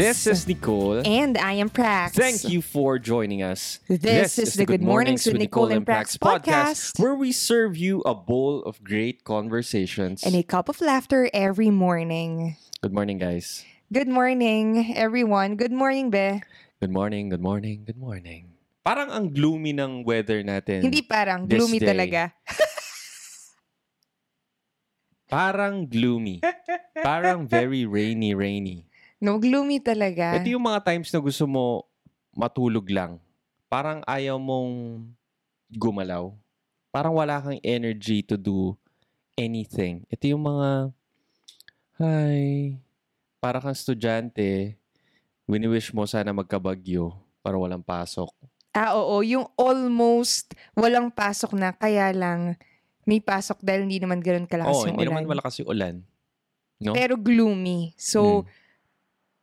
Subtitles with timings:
[0.00, 1.04] This is Nicole.
[1.04, 2.16] And I am Prax.
[2.16, 3.84] Thank you for joining us.
[3.84, 6.96] This is the Good Mornings with Nicole and Prax podcast.
[6.96, 10.24] where we serve you a bowl of great conversations.
[10.24, 12.56] And a cup of laughter every morning.
[12.80, 13.60] Good morning, guys.
[13.92, 15.60] Good morning, everyone.
[15.60, 16.40] Good morning, Be.
[16.80, 18.56] Good morning, good morning, good morning.
[18.80, 20.80] Parang ang gloomy ng weather natin.
[20.80, 21.88] Hindi parang, This gloomy day.
[21.92, 22.22] talaga.
[25.28, 26.40] Parang gloomy.
[27.04, 28.89] Parang very rainy, rainy.
[29.20, 30.40] No, gloomy talaga.
[30.40, 31.84] Ito yung mga times na gusto mo
[32.32, 33.20] matulog lang.
[33.68, 35.04] Parang ayaw mong
[35.70, 36.32] gumalaw.
[36.88, 38.74] Parang wala kang energy to do
[39.36, 40.02] anything.
[40.08, 40.90] Ito yung mga,
[42.00, 42.74] hi,
[43.38, 44.74] para kang estudyante,
[45.44, 48.32] wini-wish mo sana magkabagyo para walang pasok.
[48.72, 49.20] Ah, oo.
[49.20, 52.56] Yung almost walang pasok na, kaya lang
[53.04, 55.12] may pasok dahil hindi naman ganun kalakas Oo, yung hindi ulan.
[55.12, 55.94] naman malakas yung ulan.
[56.80, 56.92] No?
[56.96, 57.92] Pero gloomy.
[57.98, 58.58] So, Mm.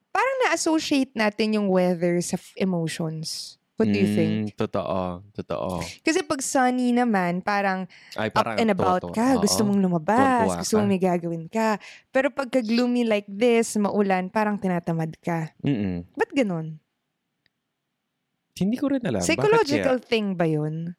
[0.10, 3.56] Parang na-associate natin yung weather sa f- emotions.
[3.78, 4.34] What do you think?
[4.34, 5.86] Mm, Totoo, totoo.
[6.02, 7.86] Kasi pag sunny naman, parang
[8.18, 9.14] Ay, up parang and about toto.
[9.14, 9.70] ka, gusto Oo.
[9.70, 10.78] mong lumabas, Tuwang-tuwa gusto ka.
[10.82, 11.68] mong may gagawin ka.
[12.10, 15.54] Pero pagka gloomy like this, maulan, parang tinatamad ka.
[15.62, 16.10] Mm-mm.
[16.12, 16.82] Ba't ganun?
[18.58, 19.22] Hindi ko rin alam.
[19.22, 20.98] Psychological thing ba yun?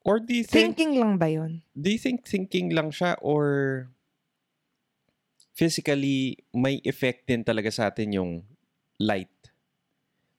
[0.00, 1.60] Or do you think Thinking lang ba yun?
[1.76, 3.92] do you think thinking lang siya or
[5.52, 8.32] physically may effect din talaga sa atin yung
[8.96, 9.30] light?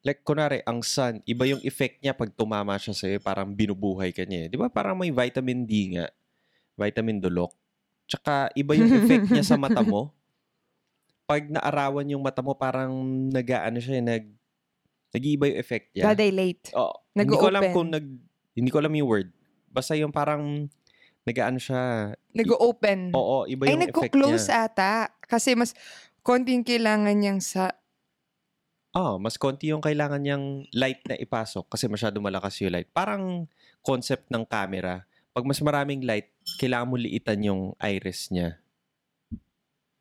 [0.02, 4.26] Like, kunwari, ang sun, iba yung effect niya pag tumama siya sa'yo, parang binubuhay ka
[4.26, 4.46] niya.
[4.46, 4.48] eh.
[4.50, 4.66] Di ba?
[4.66, 6.10] Parang may vitamin D nga.
[6.74, 7.54] Vitamin dulok.
[8.10, 10.10] Tsaka, iba yung effect niya sa mata mo.
[11.30, 12.90] Pag naarawan yung mata mo, parang
[13.30, 14.26] nag-ano siya, eh, nag,
[15.14, 16.10] nag-iiba yung effect niya.
[16.10, 16.74] Dadilate.
[16.74, 16.96] Oo.
[17.14, 18.06] Hindi ko alam kung nag...
[18.58, 19.30] Hindi ko alam yung word.
[19.70, 20.66] Basta yung parang
[21.26, 22.14] nag-ano siya.
[22.34, 23.14] Nag-open.
[23.14, 24.66] Oo, iba Ay, yung effect nagko-close niya.
[24.68, 24.94] ata.
[25.26, 25.78] Kasi mas
[26.26, 27.74] konting kailangan niyang sa...
[28.92, 32.92] Oo, mas konti yung kailangan niyang light na ipasok kasi masyado malakas yung light.
[32.92, 33.48] Parang
[33.80, 35.08] concept ng camera.
[35.32, 36.28] Pag mas maraming light,
[36.60, 38.60] kailangan mo liitan yung iris niya.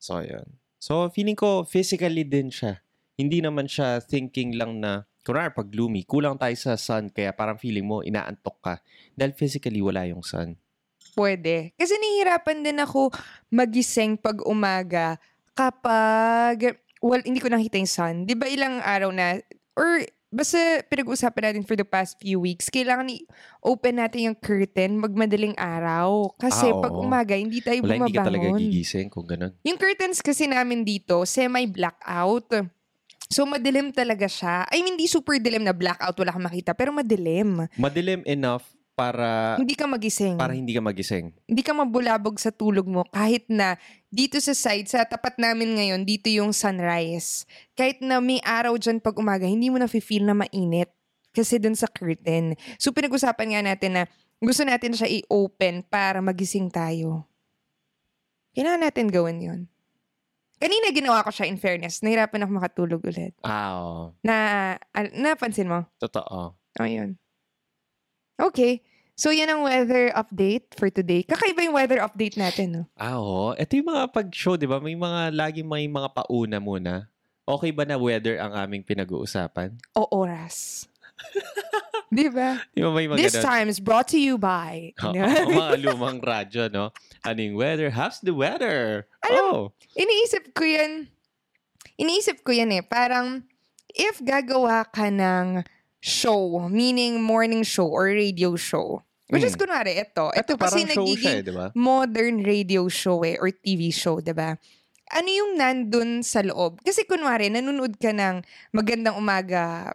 [0.02, 0.58] So, yun.
[0.82, 2.82] So, feeling ko physically din siya.
[3.14, 7.60] Hindi naman siya thinking lang na, kunwari pag gloomy, kulang tayo sa sun, kaya parang
[7.60, 8.74] feeling mo, inaantok ka.
[9.14, 10.58] Dahil physically, wala yung sun.
[11.12, 11.74] Pwede.
[11.74, 13.10] Kasi nahihirapan din ako
[13.48, 15.18] magising pag umaga
[15.52, 18.14] kapag, well, hindi ko nakita yung sun.
[18.24, 19.38] Di ba ilang araw na,
[19.74, 20.56] or basta
[20.86, 26.30] pinag-uusapan natin for the past few weeks, kailangan i-open natin yung curtain magmadaling araw.
[26.38, 27.02] Kasi Ah, pag oo.
[27.02, 28.62] umaga, hindi tayo Wala, hindi ka talaga bumabangon.
[28.62, 29.52] gigising kung ganun.
[29.66, 32.70] Yung curtains kasi namin dito, semi-blackout.
[33.30, 34.66] So, madilim talaga siya.
[34.66, 37.66] I mean, hindi super dilim na blackout, wala kang makita, pero madilim.
[37.78, 38.66] Madilim enough
[39.00, 40.36] para hindi ka magising.
[40.36, 41.32] para hindi ka magising.
[41.48, 43.80] hindi ka mabulabog sa tulog mo kahit na
[44.12, 47.48] dito sa side, sa tapat namin ngayon, dito yung sunrise.
[47.72, 50.92] Kahit na may araw dyan pag umaga, hindi mo na feel na mainit
[51.32, 52.58] kasi dun sa curtain.
[52.76, 54.02] So pinag-usapan nga natin na
[54.36, 57.24] gusto natin siya i-open para magising tayo.
[58.52, 59.60] Kailangan natin gawin yon.
[60.60, 62.04] Kanina ginawa ko siya in fairness.
[62.04, 63.32] Nahirapan ako makatulog ulit.
[63.40, 64.04] Ah, oo.
[64.20, 64.36] Na,
[64.92, 65.88] al- napansin mo?
[65.96, 66.52] Totoo.
[66.52, 67.16] Oh, yun.
[68.36, 68.84] Okay.
[69.20, 71.20] So, yan ang weather update for today.
[71.28, 72.82] Kakaiba yung weather update natin, no?
[72.96, 73.52] Ah, oo.
[73.52, 74.80] Ito yung mga pag-show, di ba?
[74.80, 77.04] May mga, lagi may mga pauna muna.
[77.44, 79.76] Okay ba na weather ang aming pinag-uusapan?
[79.92, 80.88] O oras.
[82.10, 82.64] Di ba?
[82.72, 83.44] Di ba may mga This ganun?
[83.44, 84.96] time is brought to you by...
[85.04, 85.12] Oo,
[85.68, 86.88] mga lumang radyo, no?
[87.20, 87.92] Anong weather?
[87.92, 89.04] How's the weather?
[89.28, 91.12] oh, Iniisip ko yan.
[92.00, 92.80] Iniisip ko yan eh.
[92.80, 93.44] Parang,
[93.92, 95.60] if gagawa ka ng
[96.00, 100.28] show, meaning morning show or radio show, which is kunwari, ito.
[100.34, 101.66] ito Ito kasi show siya, nagiging eh, di ba?
[101.72, 104.58] modern radio show eh, or TV show, 'di ba?
[105.10, 106.78] Ano yung nandun sa loob?
[106.82, 109.90] Kasi kunwari, nanonood ka ng Magandang Umaga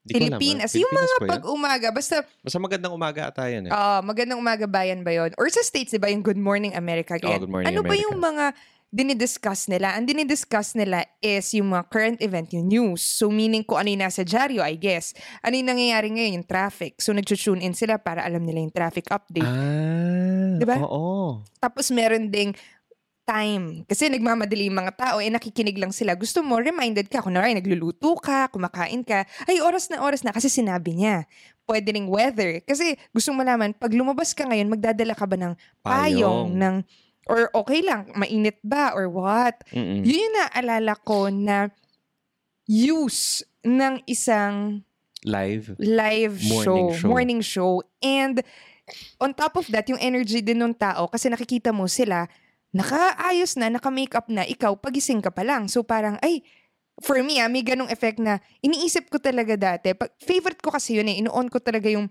[0.00, 0.32] Di ah.
[0.32, 0.72] Pilipinas.
[0.72, 3.72] Yung mga ba pag-umaga, basta Basta magandang umaga ata yun eh.
[3.72, 5.30] ah, Magandang Umaga Bayan ba yun?
[5.36, 7.14] Or sa States, 'di ba, yung Good Morning America.
[7.14, 7.44] Oh, Ganyan.
[7.44, 8.04] Good Morning ano ba America.
[8.08, 8.44] yung mga
[8.90, 9.94] dinidiscuss nila?
[9.94, 13.02] Ang dinidiscuss nila is yung mga current event, yung news.
[13.02, 15.14] So, meaning kung ano yung nasa dyaryo, I guess.
[15.46, 16.98] Ano yung nangyayari ngayon, yung traffic.
[16.98, 19.46] So, nag-tune in sila para alam nila yung traffic update.
[19.46, 20.76] Ah, Di ba?
[20.82, 21.46] Oo.
[21.62, 22.52] Tapos meron ding
[23.30, 23.86] time.
[23.86, 26.18] Kasi nagmamadali yung mga tao, eh nakikinig lang sila.
[26.18, 27.22] Gusto mo, reminded ka.
[27.22, 31.30] Kung naray, nagluluto ka, kumakain ka, ay oras na oras na kasi sinabi niya.
[31.62, 32.58] Pwede ring weather.
[32.66, 35.54] Kasi gusto mo malaman, pag lumabas ka ngayon, magdadala ka ba ng
[35.86, 36.82] payong, ng,
[37.30, 39.62] or okay lang, mainit ba, or what?
[39.70, 40.02] Mm-mm.
[40.02, 41.70] Yun yung naalala ko na
[42.66, 44.82] use ng isang
[45.22, 45.76] Live.
[45.76, 47.06] live Morning show, show.
[47.06, 47.72] morning show.
[48.00, 48.40] And
[49.20, 52.26] on top of that, yung energy din ng tao, kasi nakikita mo sila,
[52.72, 55.68] nakaayos na, naka-makeup na, ikaw, pagising ka pa lang.
[55.68, 56.40] So parang, ay,
[57.04, 59.92] for me, ah, may ganong effect na iniisip ko talaga dati.
[59.92, 61.20] Pag, favorite ko kasi yun eh.
[61.20, 62.08] Ino-on ko talaga yung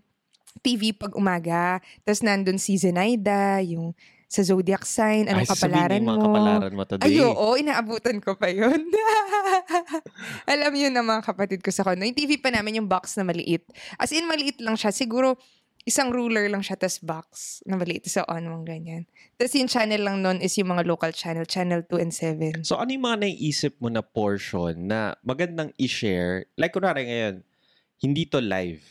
[0.62, 1.82] TV pag umaga.
[2.06, 3.94] Tapos nandun si Zenaida, yung
[4.30, 6.22] sa zodiac sign, anong Ay, kapalaran mo.
[6.22, 7.10] kapalaran mo today.
[7.10, 8.86] Ay, oo, inaabutan ko pa yun.
[10.54, 12.06] Alam yun ng mga kapatid ko sa kondo.
[12.06, 13.66] Yung TV pa namin yung box na maliit.
[13.98, 14.94] As in, maliit lang siya.
[14.94, 15.34] Siguro,
[15.82, 18.06] isang ruler lang siya, tas box na maliit.
[18.06, 19.10] So, on mong ganyan.
[19.40, 22.68] Tapos yung channel lang nun is yung mga local channel, channel 2 and 7.
[22.68, 26.44] So ano yung mga naiisip mo na portion na magandang i-share?
[26.60, 27.42] Like kunwari ngayon,
[28.04, 28.84] hindi to live.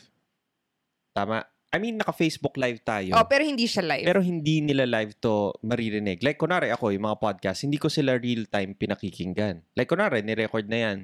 [1.13, 1.45] Tama?
[1.69, 3.13] I mean, naka-Facebook live tayo.
[3.13, 4.01] Oh, pero hindi siya live.
[4.01, 6.17] Pero hindi nila live to maririnig.
[6.25, 9.61] Like, kunwari ako, yung mga podcast, hindi ko sila real-time pinakikinggan.
[9.77, 10.97] Like, kunwari, ni-record na yan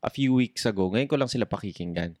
[0.00, 0.88] a few weeks ago.
[0.88, 2.16] Ngayon ko lang sila pakikinggan.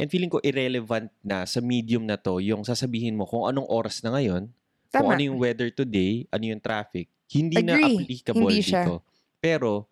[0.00, 4.00] And feeling ko irrelevant na sa medium na to yung sasabihin mo kung anong oras
[4.00, 4.48] na ngayon,
[4.88, 5.20] kung Tama.
[5.20, 7.12] ano yung weather today, ano yung traffic.
[7.28, 8.00] Hindi na Agree.
[8.00, 8.84] applicable Hindi siya.
[8.88, 9.04] dito.
[9.44, 9.84] Pero,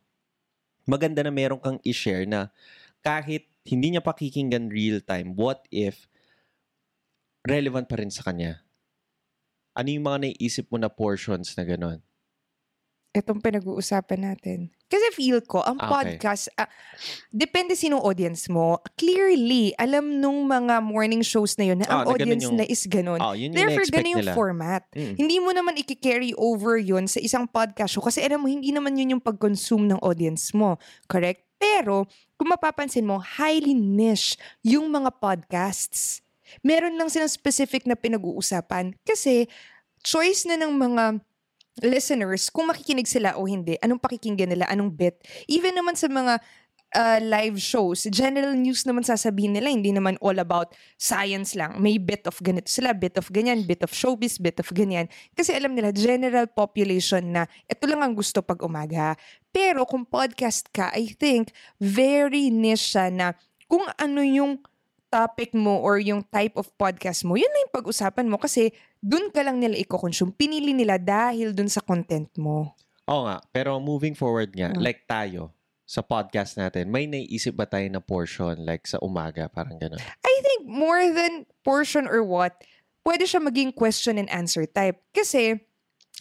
[0.88, 2.48] maganda na meron kang i-share na
[3.04, 6.08] kahit hindi niya pakikinggan real time, what if
[7.44, 8.64] relevant pa rin sa kanya?
[9.76, 12.00] Ano yung mga naiisip mo na portions na gano'n?
[13.14, 14.74] Itong pinag-uusapan natin.
[14.90, 16.18] Kasi feel ko, ang Ah, okay.
[16.18, 16.66] podcast, ah,
[17.30, 18.82] depende sinong audience mo.
[18.98, 22.58] Clearly, alam nung mga morning shows na yun na Ah, ang na ganun audience yung-
[22.58, 23.20] na is ganun.
[23.22, 24.34] Oh, yun yung Therefore, ganun yung nila.
[24.34, 24.82] format.
[24.90, 25.14] Mm.
[25.14, 28.98] Hindi mo naman i-carry over yun sa isang podcast show kasi alam mo, hindi naman
[28.98, 30.78] yun yung pag-consume ng audience mo.
[31.06, 31.38] Correct?
[31.54, 34.34] Pero, kung mapapansin mo, highly niche
[34.66, 36.18] yung mga podcasts.
[36.62, 39.48] Meron lang silang specific na pinag-uusapan kasi
[40.04, 41.04] choice na ng mga
[41.82, 45.18] listeners kung makikinig sila o hindi, anong pakikinggan nila, anong bit.
[45.50, 46.38] Even naman sa mga
[46.94, 51.74] uh, live shows, general news naman sasabihin nila, hindi naman all about science lang.
[51.82, 55.10] May bit of ganito sila, bit of ganyan, bit of showbiz, bit of ganyan.
[55.34, 59.18] Kasi alam nila, general population na ito lang ang gusto pag umaga.
[59.50, 61.50] Pero kung podcast ka, I think,
[61.82, 63.26] very niche siya na
[63.66, 64.62] kung ano yung
[65.14, 69.30] topic mo or yung type of podcast mo, yun na yung pag-usapan mo kasi dun
[69.30, 70.34] ka lang nila i-consume.
[70.34, 72.74] Pinili nila dahil dun sa content mo.
[73.06, 74.82] Oo nga, pero moving forward nga, Mm.
[74.82, 79.78] like tayo, sa podcast natin, may naiisip ba tayo na portion like sa umaga, parang
[79.78, 80.00] gano'n?
[80.02, 82.58] I think more than portion or what,
[83.04, 84.98] pwede siya maging question and answer type.
[85.14, 85.62] Kasi,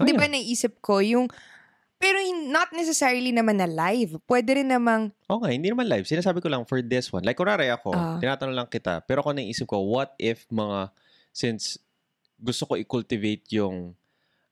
[0.01, 0.41] Oh, di ba yeah.
[0.41, 1.29] naisip ko yung,
[2.03, 4.19] pero hin- not necessarily naman na live.
[4.23, 6.03] Pwede rin namang, Oo nga, hindi naman live.
[6.03, 7.23] Sinasabi ko lang for this one.
[7.23, 8.19] Like, kunwari ako, Ah.
[8.19, 8.99] tinatanong lang kita.
[9.01, 10.91] Pero ako naisip ko, what if mga,
[11.31, 11.79] since
[12.35, 13.95] gusto ko i-cultivate yung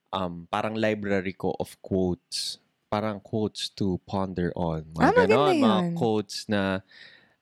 [0.10, 2.60] um, parang library ko of quotes.
[2.88, 4.84] Parang quotes to ponder on.
[4.90, 6.84] Mga Ah, maganda ganon, Mga quotes na,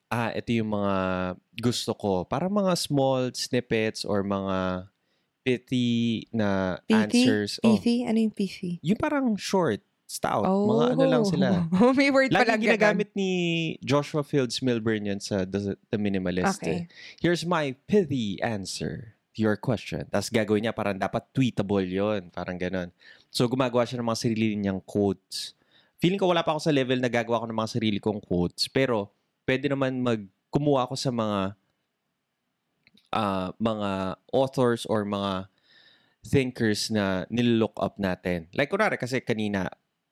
[0.07, 0.95] ah, ito yung mga
[1.55, 2.11] gusto ko.
[2.23, 4.85] Parang mga small snippets or mga
[5.41, 5.89] pithy
[6.29, 6.93] na Pithy?
[6.93, 7.51] answers.
[7.63, 8.05] Oh, pithy?
[8.05, 8.77] Ano yung pithy?
[8.81, 10.41] yung parang short, stout.
[10.41, 11.47] Mga ano lang sila.
[11.77, 12.65] Oh, May word pala Lagi ganun.
[12.65, 13.31] ginagamit ni
[13.85, 16.57] Joshua Fields Milburn yan sa The, The Minimalist.
[16.57, 16.89] Okay.
[16.89, 17.21] eh.
[17.21, 20.09] Here's my pithy answer to your question.
[20.09, 22.89] Tapos gagawin niya parang dapat tweetable yon Parang ganon.
[23.29, 25.53] So gumagawa siya ng mga sarili niyang quotes.
[26.01, 28.65] Feeling ko wala pa ako sa level na gagawa ko ng mga sarili kong quotes.
[28.65, 29.13] Pero
[29.45, 31.53] pwede naman mag kumuha ako sa mga
[33.13, 35.45] ah, mga authors or mga
[36.25, 38.49] thinkers na nilook up natin.
[38.57, 39.69] Like kunwari kasi kanina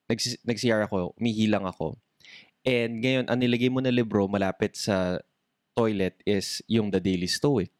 [0.07, 1.99] nagsi- nag-CR ako, umihilang ako.
[2.67, 5.23] And ngayon, ang nilagay mo na libro malapit sa
[5.77, 7.71] toilet is yung The Daily Stoic.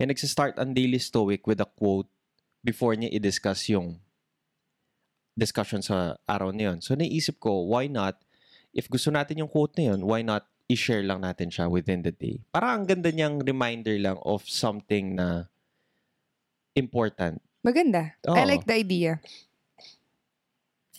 [0.00, 2.08] And nagsistart ang Daily Stoic with a quote
[2.64, 4.00] before niya i-discuss yung
[5.36, 6.78] discussion sa araw na yun.
[6.80, 8.20] So naisip ko, why not,
[8.72, 12.14] if gusto natin yung quote na yun, why not i-share lang natin siya within the
[12.14, 12.40] day?
[12.54, 15.52] Para ang ganda niyang reminder lang of something na
[16.76, 17.42] important.
[17.60, 18.16] Maganda.
[18.24, 18.48] I Oo.
[18.48, 19.20] like the idea.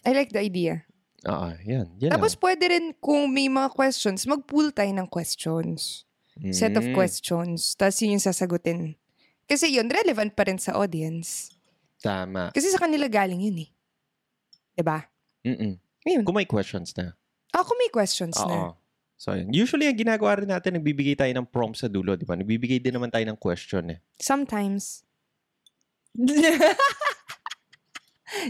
[0.02, 0.86] I like the idea.
[1.24, 1.86] Oo, yan.
[2.02, 6.04] yan Tapos pwede rin kung may mga questions, mag-pool tayo ng questions.
[6.42, 6.50] lang.
[6.50, 6.96] Set of Mm.
[6.98, 7.78] questions.
[7.78, 8.98] Tapos yun yung sasagutin.
[9.46, 11.54] Kasi yun, relevant pa rin sa audience.
[12.02, 12.50] Tama.
[12.50, 13.70] Kasi sa kanila galing yun eh.
[14.74, 15.06] 'Di ba?
[15.46, 15.78] Mm-mm.
[16.02, 16.24] Ayun.
[16.26, 17.14] Kung may questions na.
[17.54, 18.50] Ako may questions Oo.
[18.50, 18.58] na.
[19.22, 19.54] So, yun.
[19.54, 22.34] Usually, ang ginagawa rin natin, nagbibigay tayo ng prompt sa dulo, di ba?
[22.34, 24.00] Nagbibigay din naman tayo ng question eh.
[24.18, 25.06] Sometimes.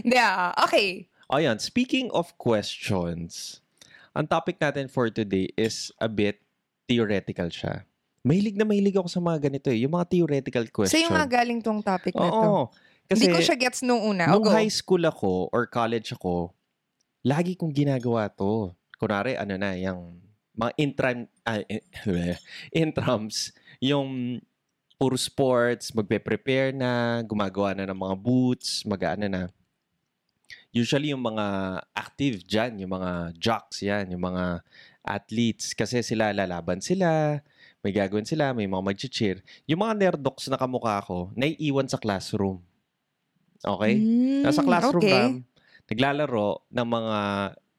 [0.00, 0.56] Hindi ah.
[0.64, 1.11] Okay.
[1.32, 3.64] O yan, speaking of questions,
[4.12, 6.36] ang topic natin for today is a bit
[6.84, 7.88] theoretical siya.
[8.20, 9.80] Mahilig na mahilig ako sa mga ganito eh.
[9.80, 10.92] Yung mga theoretical question.
[10.92, 12.36] Sa'yo nga galing tong topic na to.
[12.36, 12.60] Oo.
[13.08, 14.28] Kasi Hindi ko siya gets nung una.
[14.28, 14.52] Nung go.
[14.52, 16.52] high school ako or college ako,
[17.24, 18.76] lagi kong ginagawa to.
[19.00, 20.20] Kunwari, ano na, yung
[20.52, 21.88] mga intram, ah, in-
[22.92, 24.36] intrams, yung
[25.00, 29.48] puro sports, magpe-prepare na, gumagawa na ng mga boots, mag-ano na.
[30.72, 31.46] Usually yung mga
[31.92, 34.64] active dyan, yung mga jocks yan, yung mga
[35.04, 35.76] athletes.
[35.76, 37.40] Kasi sila lalaban sila,
[37.84, 39.44] may gagawin sila, may mga mag-cheer.
[39.68, 42.64] Yung mga nerdoks na kamukha ko, naiiwan sa classroom.
[43.60, 44.00] Okay?
[44.00, 45.12] Mm, Nasa classroom okay.
[45.12, 45.34] ram,
[45.92, 47.18] naglalaro ng mga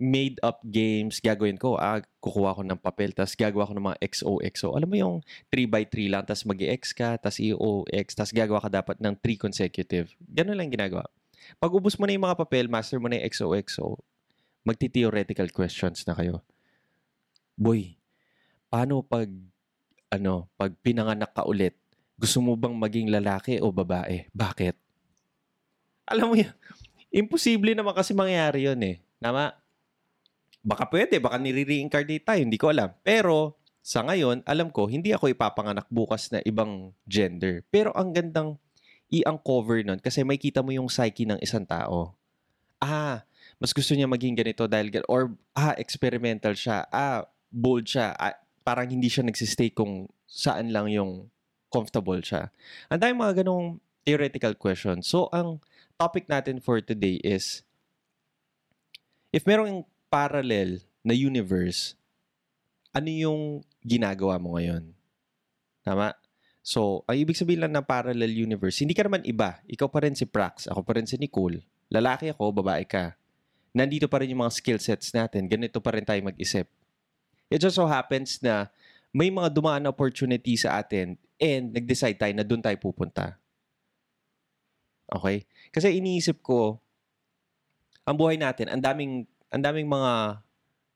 [0.03, 4.75] made-up games, gagawin ko, ah, kukuha ko ng papel, tapos gagawa ko ng mga XOXO.
[4.75, 5.15] Alam mo yung
[5.53, 10.11] 3x3 lang, tapos mag x ka, tapos EOX, tapos gagawa ka dapat ng 3 consecutive.
[10.19, 11.07] Ganun lang ginagawa.
[11.57, 13.99] Pag ubus mo na yung mga papel, master mo na yung XOXO,
[14.63, 16.39] magti-theoretical questions na kayo.
[17.53, 17.99] Boy,
[18.71, 19.29] paano pag,
[20.09, 21.77] ano, pag pinanganak ka ulit,
[22.17, 24.25] gusto mo bang maging lalaki o babae?
[24.31, 24.75] Bakit?
[26.09, 26.53] Alam mo yun,
[27.13, 28.97] imposible naman kasi mangyari yun eh.
[29.19, 29.53] Tama?
[30.63, 32.95] Baka pwede, baka nire-reincarnate tayo, hindi ko alam.
[33.03, 37.67] Pero, sa ngayon, alam ko, hindi ako ipapanganak bukas na ibang gender.
[37.67, 38.55] Pero ang gandang
[39.13, 42.17] i-uncover nun kasi may kita mo yung psyche ng isang tao.
[42.81, 43.21] Ah,
[43.61, 46.89] mas gusto niya maging ganito dahil or ah, experimental siya.
[46.89, 48.17] Ah, bold siya.
[48.17, 51.29] Ah, parang hindi siya nagsistay kung saan lang yung
[51.69, 52.49] comfortable siya.
[52.89, 55.07] Ang dami mga ganong theoretical questions.
[55.07, 55.61] So, ang
[55.95, 57.61] topic natin for today is
[59.31, 61.95] if merong parallel na universe,
[62.93, 63.41] ano yung
[63.81, 64.93] ginagawa mo ngayon?
[65.81, 66.15] Tama?
[66.63, 69.59] So, ang ibig sabihin lang ng parallel universe, hindi ka naman iba.
[69.67, 71.59] Ikaw pa rin si Prax, ako pa rin si Nicole.
[71.91, 73.19] Lalaki ako, babae ka.
[73.75, 75.51] Nandito pa rin yung mga skill sets natin.
[75.51, 76.71] Ganito pa rin tayo mag-isip.
[77.51, 78.71] It just so happens na
[79.11, 83.35] may mga dumaan na opportunity sa atin and nag-decide tayo na doon tayo pupunta.
[85.11, 85.43] Okay?
[85.69, 86.79] Kasi iniisip ko,
[88.07, 90.39] ang buhay natin, ang daming, ang daming mga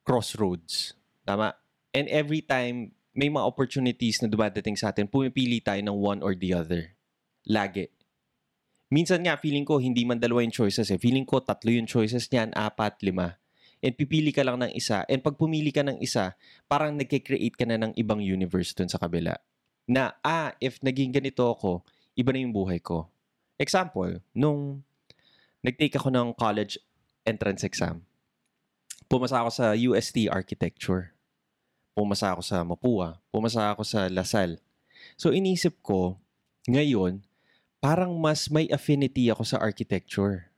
[0.08, 0.96] crossroads.
[1.28, 1.54] Tama?
[1.92, 6.38] And every time may mga opportunities na dumadating sa atin, pumipili tayo ng one or
[6.38, 6.94] the other.
[7.50, 7.90] Lagi.
[8.94, 11.02] Minsan nga, feeling ko, hindi man dalawa yung choices eh.
[11.02, 13.42] Feeling ko, tatlo yung choices niyan, apat, lima.
[13.82, 15.02] And pipili ka lang ng isa.
[15.10, 16.38] And pag pumili ka ng isa,
[16.70, 19.34] parang nagkikreate ka na ng ibang universe dun sa kabila.
[19.90, 21.82] Na, ah, if naging ganito ako,
[22.14, 23.10] iba na yung buhay ko.
[23.58, 24.86] Example, nung
[25.66, 26.78] nag-take ako ng college
[27.26, 28.06] entrance exam,
[29.10, 31.17] pumasa ako sa UST Architecture.
[31.98, 33.18] Pumasa ako sa Mapua.
[33.34, 34.62] Pumasa ako sa Lasal.
[35.18, 36.22] So inisip ko,
[36.70, 37.26] ngayon,
[37.82, 40.54] parang mas may affinity ako sa architecture.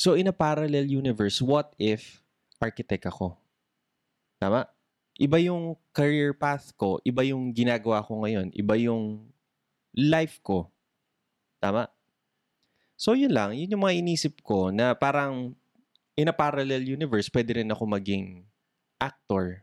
[0.00, 2.24] So in a parallel universe, what if
[2.56, 3.36] architect ako?
[4.40, 4.64] Tama?
[5.20, 9.28] Iba yung career path ko, iba yung ginagawa ko ngayon, iba yung
[9.92, 10.72] life ko.
[11.60, 11.84] Tama?
[12.96, 15.52] So yun lang, yun yung mga inisip ko na parang
[16.16, 18.48] in a parallel universe, pwede rin ako maging
[18.96, 19.60] actor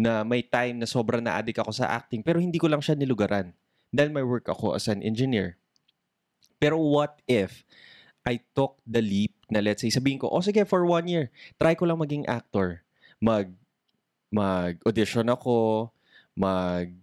[0.00, 3.52] na may time na sobrang na-addict ako sa acting pero hindi ko lang siya nilugaran
[3.92, 5.60] dahil may work ako as an engineer.
[6.56, 7.68] Pero what if
[8.24, 11.28] I took the leap na let's say, sabihin ko, oh sige, for one year,
[11.60, 12.80] try ko lang maging actor.
[13.20, 13.52] Mag,
[14.30, 15.90] mag-audition ako,
[16.38, 16.94] mag,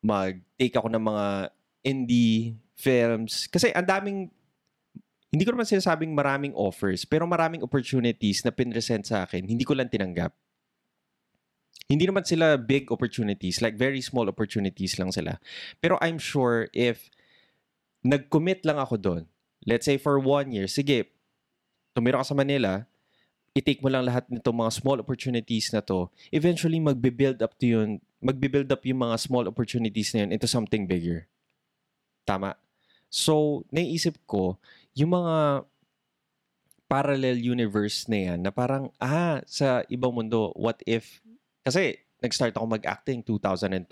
[0.00, 1.26] mag-take ako ng mga
[1.84, 3.44] indie films.
[3.52, 4.32] Kasi ang daming,
[5.30, 9.76] hindi ko naman sinasabing maraming offers, pero maraming opportunities na pinresent sa akin, hindi ko
[9.76, 10.32] lang tinanggap.
[11.90, 15.42] Hindi naman sila big opportunities, like very small opportunities lang sila.
[15.82, 17.10] Pero I'm sure if
[18.06, 19.22] nag-commit lang ako doon,
[19.66, 21.10] let's say for one year, sige,
[21.90, 22.86] tumira ka sa Manila,
[23.58, 27.98] i-take mo lang lahat nitong mga small opportunities na to, eventually magbe-build up to yun,
[28.22, 31.26] magbe-build up yung mga small opportunities na yun into something bigger.
[32.22, 32.54] Tama?
[33.10, 34.62] So, naiisip ko,
[34.94, 35.66] yung mga
[36.86, 41.18] parallel universe na yan, na parang, ah, sa ibang mundo, what if
[41.64, 43.88] kasi, nag-start ako mag-acting 2012.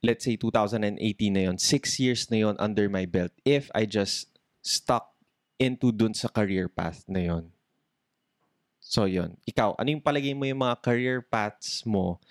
[0.00, 0.86] Let's say 2018
[1.34, 4.30] na yon Six years na yon under my belt if I just
[4.62, 5.10] stuck
[5.58, 7.50] into dun sa career path na yon
[8.78, 12.22] So, yon Ikaw, ano yung palagay mo yung mga career paths mo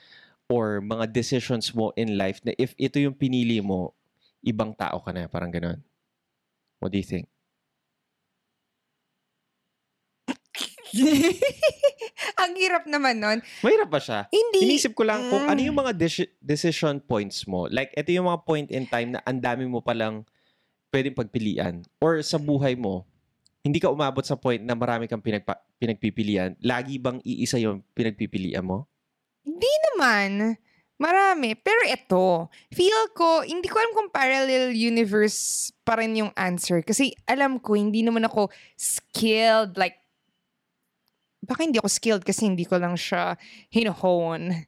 [0.47, 3.93] or mga decisions mo in life na if ito yung pinili mo,
[4.41, 5.77] ibang tao ka na, parang ganun.
[6.79, 7.27] What do you think?
[12.41, 13.39] Ang hirap naman nun.
[13.61, 14.25] Mahirap ba siya?
[14.27, 14.65] Hindi.
[14.65, 15.51] Inisip ko lang kung Mm.
[15.51, 17.67] ano yung mga deci- decision points mo.
[17.67, 20.27] Like, ito yung mga point in time na ang dami mo palang
[20.89, 21.83] pwedeng pagpilian.
[21.97, 23.03] Or sa buhay mo,
[23.59, 26.55] hindi ka umabot sa point na marami kang pinagpa- pinagpipilian.
[26.59, 28.87] Lagi bang iisa yung pinagpipilian mo?
[29.43, 30.55] Hindi naman.
[30.97, 31.53] Marami.
[31.53, 36.81] Pero ito, feel ko, hindi ko alam kung parallel universe pa rin yung answer.
[36.81, 39.77] Kasi alam ko, hindi naman ako skilled.
[39.77, 40.01] Like,
[41.47, 43.39] baka hindi ako skilled kasi hindi ko lang siya
[43.71, 44.67] hinohone.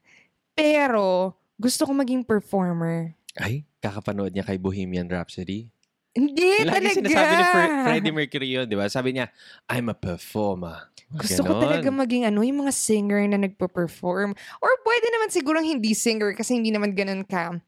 [0.52, 3.14] Pero, gusto ko maging performer.
[3.36, 5.68] Ay, kakapanood niya kay Bohemian Rhapsody.
[6.10, 6.96] Hindi Lagi talaga.
[6.98, 8.90] sinasabi ni Fre- Freddie Mercury yun, di ba?
[8.90, 9.30] Sabi niya,
[9.70, 10.90] I'm a performer.
[11.10, 11.62] Gusto ko Ganon.
[11.62, 14.34] talaga maging ano, yung mga singer na nagpo-perform.
[14.58, 17.60] Or pwede naman siguro hindi singer kasi hindi naman ganun ka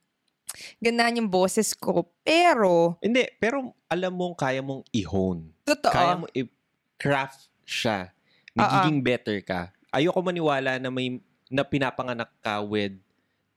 [0.79, 2.13] gandaan yung boses ko.
[2.21, 5.49] Pero, Hindi, pero alam mong kaya mong i-hone.
[5.65, 5.93] totoo.
[5.95, 8.13] Kaya mo i-craft siya.
[8.53, 9.73] Nagiging better ka.
[9.93, 11.21] Ayoko maniwala na may
[11.53, 12.97] na pinapanganak ka with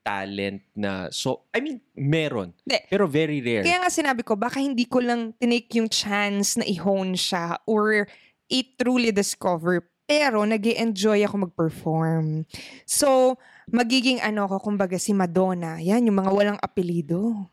[0.06, 2.78] talent na so I mean meron Hindi.
[2.86, 3.66] pero very rare.
[3.66, 8.06] Kaya nga sinabi ko, baka hindi ko lang tinake yung chance na i-hone siya or
[8.46, 9.82] i-truly discover.
[10.06, 12.46] Pero nag enjoy ako mag-perform.
[12.86, 13.34] So,
[13.66, 15.82] magiging ano ko, kumbaga si Madonna.
[15.82, 17.50] Yan, yung mga walang apelido.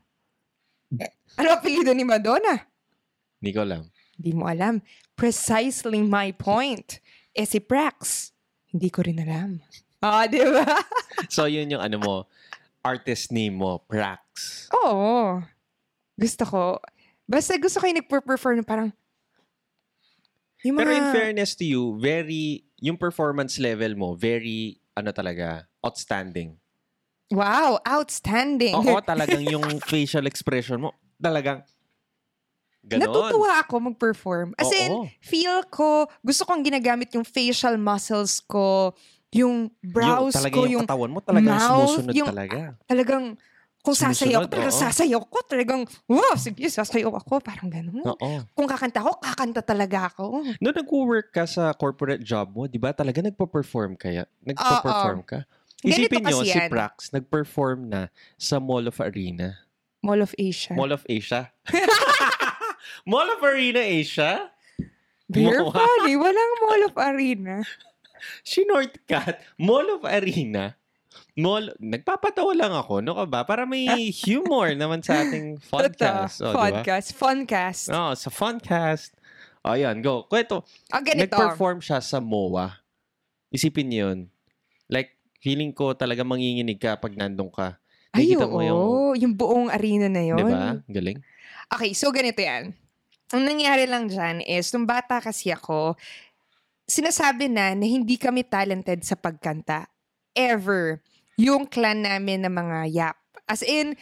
[1.33, 2.69] Ano apelido ni Madonna?
[3.41, 3.81] Hindi ko alam.
[4.21, 4.85] Hindi mo alam.
[5.17, 7.01] Precisely my point.
[7.33, 8.29] Eh si Prax,
[8.69, 9.57] hindi ko rin alam.
[9.99, 10.65] Ah, di ba?
[11.33, 12.15] So yun yung ano mo
[12.83, 14.65] artist name mo, Prax.
[14.75, 15.39] Oo.
[16.13, 16.61] Gusto ko.
[17.23, 18.89] Basta gusto ko yung nagper-perform na parang
[20.61, 25.63] yung Pero in mga- fairness to you, very yung performance level mo, very ano talaga,
[25.81, 26.53] outstanding.
[27.31, 28.75] Wow, outstanding.
[28.75, 31.63] Oo, talagang yung facial expression mo, talagang
[32.83, 33.07] ganon.
[33.07, 34.47] Natutuwa ako mag-perform.
[34.59, 35.07] As in, Oo.
[35.19, 38.91] feel ko, gusto kong ginagamit yung facial muscles ko,
[39.33, 42.59] yung brows yung, ko, yung, yung katawan mo talagang mouth, sumusunod yung- talaga.
[42.85, 43.25] talagang,
[43.83, 44.83] kung sasayaw ko, Sumusunod, talagang oo.
[44.87, 47.99] sasayaw ko, talagang, wow, sige, sasayaw ako, parang ganun.
[47.99, 48.31] Oo.
[48.55, 50.55] Kung kakanta ko, kakanta talaga ako.
[50.63, 54.23] Noong nag-work ka sa corporate job mo, di ba talaga nagpo-perform kaya?
[54.39, 55.43] Nagpo-perform ka?
[55.83, 56.71] Isipin nyo, si yan.
[56.71, 58.07] Prax nag-perform na
[58.39, 59.67] sa Mall of Arena.
[59.99, 60.71] Mall of Asia.
[60.79, 61.51] Mall of Asia?
[63.03, 64.51] Mall of Arena Asia?
[65.27, 66.13] Very Mo- funny.
[66.13, 67.55] Walang Mall of Arena.
[68.47, 70.75] Shortcut, Mall of Arena.
[71.33, 73.41] Mall, nagpapatawa lang ako, no ka ba?
[73.43, 76.39] Para may humor naman sa ating podcast.
[76.39, 76.53] Totoo.
[76.53, 76.55] Oh?
[76.55, 77.07] Podcast.
[77.13, 77.83] Funcast.
[77.89, 79.11] Oo, sa Funcast.
[79.63, 80.27] O, yan, go.
[80.27, 81.33] Kwento, Ah, ganito.
[81.33, 82.69] nag-perform siya sa MOA.
[83.49, 84.19] Isipin niyo yun.
[84.87, 87.79] Like, feeling ko talaga manginginig ka pag nandun ka.
[88.13, 89.11] Ay, Nakikita mo yung, oo.
[89.17, 90.37] Yung buong arena na yun.
[90.37, 90.77] di ba?
[90.85, 91.17] Galing.
[91.71, 92.75] Okay, so ganito yan.
[93.33, 95.97] Ang nangyari lang dyan is, nung bata kasi ako,
[96.85, 99.89] sinasabi na na hindi kami talented sa pagkanta.
[100.37, 101.01] Ever.
[101.39, 103.17] Yung clan namin na mga yap.
[103.49, 103.97] As in,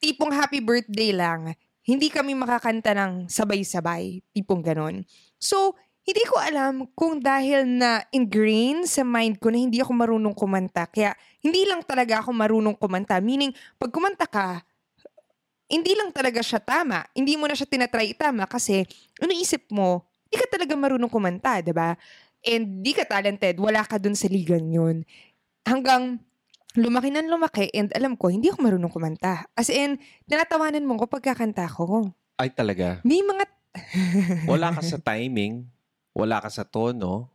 [0.00, 1.52] tipong happy birthday lang.
[1.84, 4.24] Hindi kami makakanta ng sabay-sabay.
[4.32, 5.04] Tipong ganon.
[5.36, 10.32] So, hindi ko alam kung dahil na ingrained sa mind ko na hindi ako marunong
[10.32, 10.88] kumanta.
[10.88, 11.12] Kaya,
[11.44, 13.20] hindi lang talaga ako marunong kumanta.
[13.20, 14.64] Meaning, pag kumanta ka,
[15.70, 17.06] hindi lang talaga siya tama.
[17.14, 18.82] Hindi mo na siya tinatry itama kasi
[19.22, 21.94] ano isip mo, di ka talaga marunong kumanta, di ba?
[22.42, 25.06] And di ka talented, wala ka dun sa ligan yun.
[25.62, 26.18] Hanggang
[26.74, 29.46] lumaki ng lumaki and alam ko, hindi ako marunong kumanta.
[29.54, 32.10] As in, tinatawanan mo ko pagkakanta ko.
[32.40, 32.98] Ay, talaga.
[33.06, 33.44] May mga,
[34.50, 35.66] Wala ka sa timing.
[36.10, 37.30] Wala ka sa tono.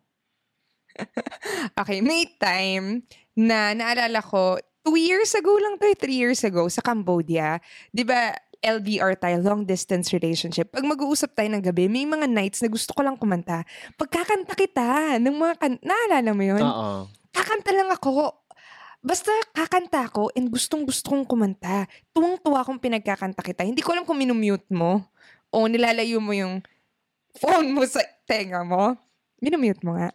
[1.79, 3.03] okay, may time
[3.35, 7.57] na naalala ko, two years ago lang to, three years ago, sa Cambodia,
[7.89, 10.69] di ba, LDR tayo, long distance relationship.
[10.69, 13.65] Pag mag-uusap tayo ng gabi, may mga nights na gusto ko lang kumanta.
[13.97, 16.61] Pagkakanta kita ng mga kan- naalala mo yun?
[16.61, 17.09] Oo.
[17.33, 18.33] Kakanta lang ako.
[19.05, 21.85] Basta kakanta ako and gustong gusto kong kumanta.
[22.09, 23.61] Tuwang-tuwa akong pinagkakanta kita.
[23.61, 25.05] Hindi ko alam kung minumute mo
[25.53, 26.65] o nilalayo mo yung
[27.37, 28.97] phone mo sa tenga mo.
[29.37, 30.09] Minumute mo nga.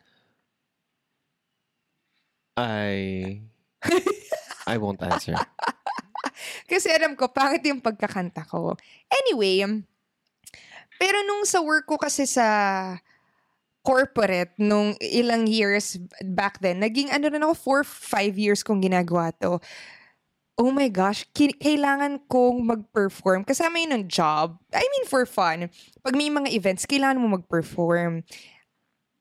[2.58, 3.46] I...
[4.70, 5.34] I won't answer.
[6.70, 8.78] Kasi alam ko, pangit yung pagkakanta ko.
[9.10, 9.66] Anyway,
[11.00, 12.46] pero nung sa work ko kasi sa
[13.80, 19.32] corporate, nung ilang years back then, naging ano rin ako, four, five years kong ginagawa
[19.40, 19.58] to.
[20.60, 23.48] Oh my gosh, ki- kailangan kong mag-perform.
[23.48, 24.60] Kasama yun ng job.
[24.76, 25.72] I mean, for fun.
[26.04, 28.20] Pag may mga events, kailangan mo mag-perform.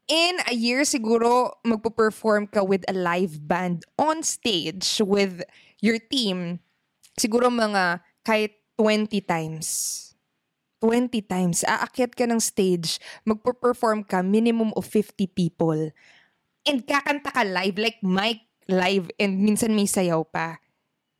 [0.09, 5.45] In a year, siguro, magpo-perform ka with a live band on stage with
[5.85, 6.65] your team
[7.13, 9.67] siguro mga kahit 20 times.
[10.79, 11.67] 20 times.
[11.67, 15.91] Aakyat ka ng stage, magpo-perform ka, minimum of 50 people.
[16.63, 20.57] And kakanta ka live, like mic live, and minsan may sayaw pa.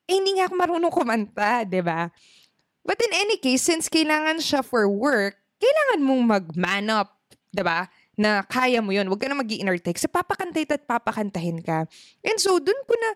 [0.08, 2.08] Eh, hindi nga ako marunong kumanta, di ba?
[2.88, 7.20] But in any case, since kailangan siya for work, kailangan mong mag-man up,
[7.52, 7.92] ba?
[8.20, 9.08] Na kaya mo yun.
[9.08, 9.96] Huwag ka na mag inner take.
[9.96, 11.88] Sa papakantay at papakantahin ka.
[12.20, 13.10] And so, dun ko na,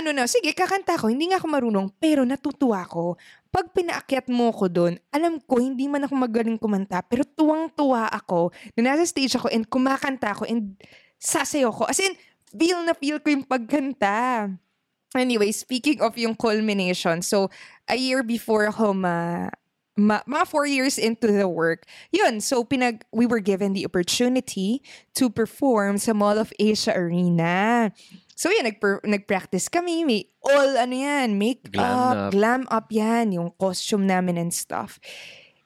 [0.00, 1.12] ano na, sige, kakanta ko.
[1.12, 3.20] Hindi nga ako marunong, pero natutuwa ko.
[3.52, 8.52] Pag pinaakyat mo ko doon, alam ko, hindi man ako magaling kumanta, pero tuwang-tuwa ako
[8.76, 10.76] na nasa stage ako and kumakanta ako and
[11.16, 11.84] sasayaw ko.
[11.88, 12.12] As in,
[12.52, 14.48] feel na feel ko yung pagkanta.
[15.16, 17.48] Anyway, speaking of yung culmination, so,
[17.88, 19.48] a year before ako ma
[19.98, 21.84] ma- mga four years into the work.
[22.14, 24.80] Yun, so pinag, we were given the opportunity
[25.18, 27.90] to perform sa Mall of Asia Arena.
[28.38, 30.06] So yun, nag nag-practice kami.
[30.06, 35.02] May all, ano yan, make Glam up, glam up yan, yung costume namin and stuff.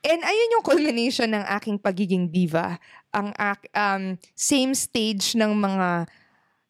[0.03, 2.81] And ayun yung culmination ng aking pagiging diva.
[3.13, 6.09] Ang ak- um, same stage ng mga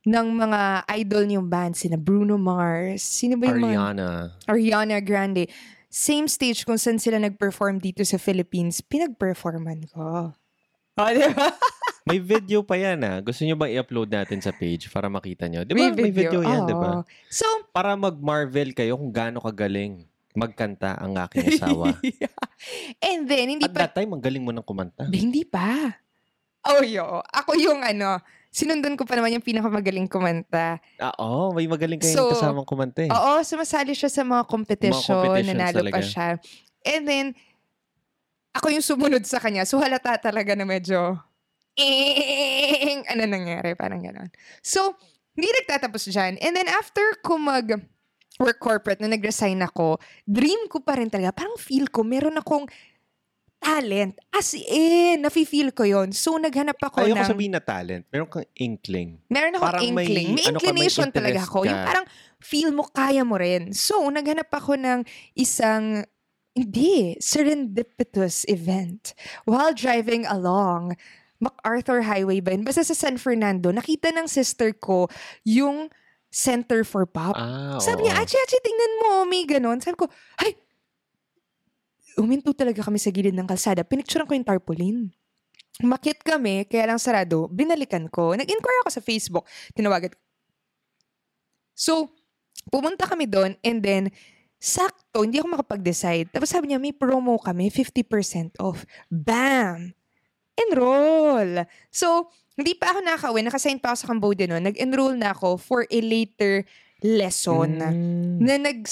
[0.03, 0.61] ng mga
[0.98, 3.79] idol yung band, sina Bruno Mars, sino ba yung mga...
[3.79, 4.09] Ariana.
[4.51, 5.46] Ariana Grande.
[5.93, 10.33] Same stage kung saan sila nag-perform dito sa Philippines, pinag-performan ko.
[10.97, 11.53] Oh, di ba?
[12.09, 13.21] May video pa yan ah.
[13.21, 15.69] Gusto nyo ba i-upload natin sa page para makita nyo?
[15.69, 15.93] Di ba?
[15.93, 17.05] May video, yan, di ba?
[17.29, 17.45] So,
[17.77, 21.93] Para mag-marvel kayo kung gaano kagaling magkanta ang aking asawa.
[23.13, 25.05] and then, hindi At pa, that time, ang galing mo ng kumanta.
[25.13, 25.93] hindi pa.
[26.65, 27.21] Oh, yo.
[27.29, 28.17] Ako yung ano,
[28.53, 30.77] sinundan ko pa naman yung pinakamagaling kumanta.
[31.01, 33.11] Ah, oo, may magaling kayong So, kasamang kumanta eh.
[33.11, 35.17] Oo, sumasali siya sa mga competition,
[35.49, 36.05] nanalo pa talaga.
[36.05, 36.29] siya.
[36.85, 37.27] And then,
[38.53, 39.65] ako yung sumunod sa kanya.
[39.65, 41.17] So, halata talaga na medyo,
[41.81, 43.73] eh, ano nangyari?
[43.73, 44.29] Parang gano'n.
[44.61, 44.93] So,
[45.33, 46.37] hindi nagtatapos dyan.
[46.45, 47.73] And then, after ko mag
[48.37, 49.97] work corporate na nag-resign ako,
[50.29, 51.33] dream ko pa rin talaga.
[51.33, 52.69] Parang feel ko, meron akong
[53.62, 54.18] talent.
[54.35, 57.31] As in, nafe-feel ko yon So, naghanap ako Ayaw ko ng...
[57.31, 58.03] sabihin na talent.
[58.11, 59.22] Meron kang inkling.
[59.31, 60.29] Meron akong Parang may- inkling.
[60.35, 61.59] May, ano ka, may inclination talaga ako.
[61.64, 61.87] Yung ka.
[61.87, 62.07] parang
[62.42, 63.70] feel mo, kaya mo rin.
[63.70, 65.07] So, naghanap ako ng
[65.38, 66.03] isang,
[66.53, 69.14] hindi, serendipitous event.
[69.46, 70.98] While driving along,
[71.42, 72.62] MacArthur Highway ba yun?
[72.62, 75.11] Basta sa San Fernando, nakita ng sister ko
[75.42, 75.90] yung
[76.33, 77.37] Center for Pop.
[77.37, 78.16] Ah, Sabi niya.
[78.16, 79.85] Achi, Achi, tingnan mo, may ganon.
[79.85, 80.09] Sabi ko,
[80.40, 80.57] ay,
[82.16, 83.83] uminto talaga kami sa gilid ng kalsada.
[83.83, 84.98] Pinicturean ko yung tarpaulin.
[85.81, 88.37] Makit kami, kaya lang sarado, binalikan ko.
[88.37, 90.20] Nag-inquire ako sa Facebook, tinawagan ko.
[91.72, 92.12] So,
[92.68, 94.12] pumunta kami doon and then,
[94.61, 96.29] sakto, hindi ako makapag-decide.
[96.29, 98.85] Tapos sabi niya, may promo kami, 50% off.
[99.09, 99.96] Bam!
[100.55, 101.64] Enroll!
[101.88, 103.40] So, hindi pa ako nakaka-uwi.
[103.42, 104.68] Nakasign pa ako sa Cambodia noon.
[104.68, 106.68] Nag-enroll na ako for a later
[107.03, 108.38] lesson Mm.
[108.38, 108.87] na nag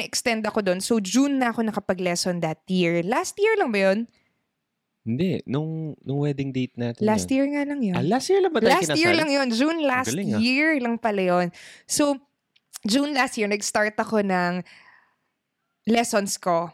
[0.00, 0.80] extend ako doon.
[0.80, 3.04] So, June na ako nakapag-lesson that year.
[3.04, 4.08] Last year lang ba yun?
[5.04, 7.04] Hindi, nung, nung wedding date natin.
[7.04, 7.36] Last yun.
[7.36, 7.96] year nga lang yun.
[8.00, 9.20] Ah, last year lang ba tayo Last year kinasal?
[9.20, 9.48] lang yun.
[9.52, 10.40] June last galing, ah.
[10.40, 11.46] year lang pala yun.
[11.84, 12.16] So,
[12.88, 14.64] June last year, nag-start ako ng
[15.84, 16.72] lessons ko.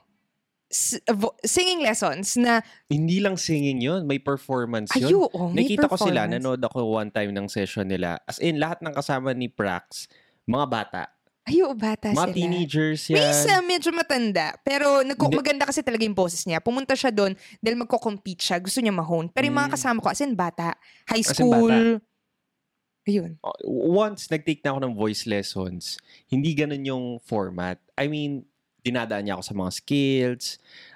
[0.70, 5.11] S- vo- singing lessons na, Hindi lang singing yun, may performance yun.
[5.11, 8.23] ayo, oh, may Nakita ko sila, nanood ako one time ng session nila.
[8.31, 10.07] As in, lahat ng kasama ni Prax,
[10.46, 11.03] mga bata.
[11.48, 12.37] Ayo, bata mga sila.
[12.37, 13.16] teenagers yan.
[13.16, 15.40] May isa medyo matanda, pero nagko- Hindi.
[15.40, 16.61] maganda kasi talaga yung boses niya.
[16.61, 18.61] Pumunta siya doon dahil magko-compete siya.
[18.61, 19.33] Gusto niya mahone.
[19.33, 19.74] Pero yung mga Mm.
[19.74, 20.76] kasama ko, as in bata,
[21.09, 21.74] high As in school.
[23.03, 23.40] Ayun.
[23.40, 23.57] Uh,
[23.96, 25.96] Once nag-take na ako ng voice lessons,
[26.29, 27.81] hindi ganun yung format.
[27.96, 28.44] I mean,
[28.81, 30.44] dinadaan niya ako sa mga skills,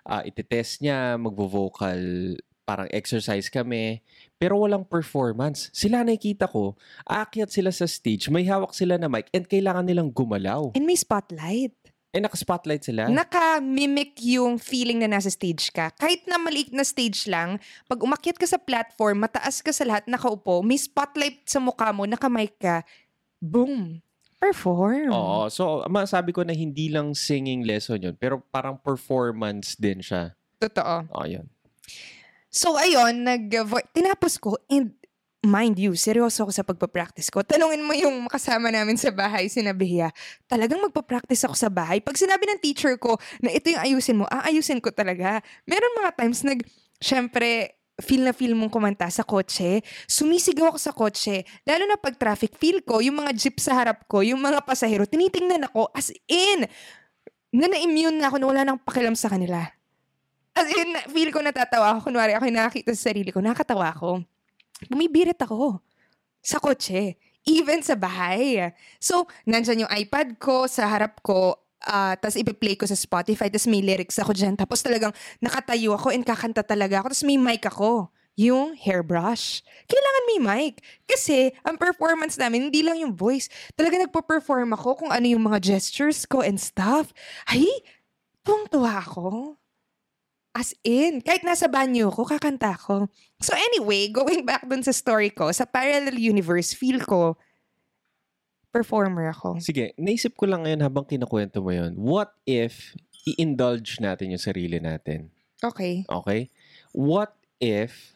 [0.04, 4.04] uh, ititest niya, magvo-vocal, parang exercise kami.
[4.38, 5.70] Pero walang performance.
[5.70, 6.74] Sila nakikita ko,
[7.06, 10.74] aakyat sila sa stage, may hawak sila na mic, and kailangan nilang gumalaw.
[10.74, 11.74] And may spotlight.
[12.14, 13.10] Eh, naka-spotlight sila.
[13.10, 15.90] Naka-mimic yung feeling na nasa stage ka.
[15.98, 17.58] Kahit na maliit na stage lang,
[17.90, 22.06] pag umakyat ka sa platform, mataas ka sa lahat, nakaupo, may spotlight sa mukha mo,
[22.06, 22.86] nakamic ka,
[23.42, 23.98] boom,
[24.38, 25.10] perform.
[25.10, 25.50] Oo.
[25.50, 30.38] So, masabi ko na hindi lang singing lesson yun, pero parang performance din siya.
[30.62, 31.10] Totoo.
[31.10, 31.50] Oo, yun.
[32.54, 33.50] So, ayun, nag
[33.90, 34.94] tinapos ko and
[35.42, 37.42] mind you, seryoso ako sa pagpapractice ko.
[37.42, 40.14] Tanungin mo yung kasama namin sa bahay, sinabi niya,
[40.46, 41.98] talagang magpapractice ako sa bahay.
[41.98, 45.42] Pag sinabi ng teacher ko na ito yung ayusin mo, aayusin ko talaga.
[45.66, 46.62] Meron mga times nag,
[47.02, 52.14] syempre, feel na feel mong kumanta sa kotse, sumisigaw ako sa kotse, lalo na pag
[52.18, 56.14] traffic, feel ko, yung mga jeep sa harap ko, yung mga pasahero, tinitingnan ako, as
[56.30, 56.70] in,
[57.54, 59.62] na na-immune na ako na wala nang pakialam sa kanila.
[60.54, 62.10] As in, feel ko natatawa ako.
[62.10, 64.22] Kunwari, ako nakakita sa sarili ko, nakakatawa ako.
[64.86, 65.82] Bumibirit ako
[66.38, 67.18] sa kotse.
[67.44, 68.72] Even sa bahay.
[69.02, 73.68] So, nandyan yung iPad ko sa harap ko, ah tapos ipi-play ko sa Spotify, tapos
[73.68, 74.56] may lyrics ako dyan.
[74.56, 75.12] Tapos talagang
[75.42, 77.12] nakatayo ako and kakanta talaga ako.
[77.12, 78.08] Tapos may mic ako.
[78.34, 79.62] Yung hairbrush.
[79.86, 80.82] Kailangan may mic.
[81.06, 83.46] Kasi, ang performance namin, hindi lang yung voice.
[83.78, 87.14] Talaga nagpo-perform ako kung ano yung mga gestures ko and stuff.
[87.46, 87.62] Ay,
[88.42, 89.54] tuwang-tuwa ako.
[90.54, 93.10] As in, kahit nasa banyo ko, kakanta ko.
[93.42, 97.34] So anyway, going back dun sa story ko, sa parallel universe, feel ko,
[98.70, 99.58] performer ako.
[99.58, 102.94] Sige, naisip ko lang ngayon habang kinukwento mo yun, what if
[103.26, 105.30] i-indulge natin yung sarili natin?
[105.58, 106.06] Okay.
[106.06, 106.54] Okay?
[106.94, 108.14] What if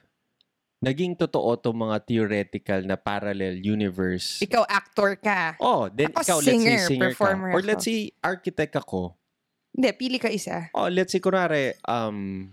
[0.78, 4.38] naging totoo to mga theoretical na parallel universe?
[4.38, 5.58] Ikaw actor ka.
[5.58, 7.54] Oh, then Ako ikaw, singer, let's say singer performer ka.
[7.54, 7.66] Or ako.
[7.66, 9.17] let's say architect ako.
[9.74, 10.72] Hindi, pili ka isa.
[10.74, 12.50] Oh, let's say, kunwari, um,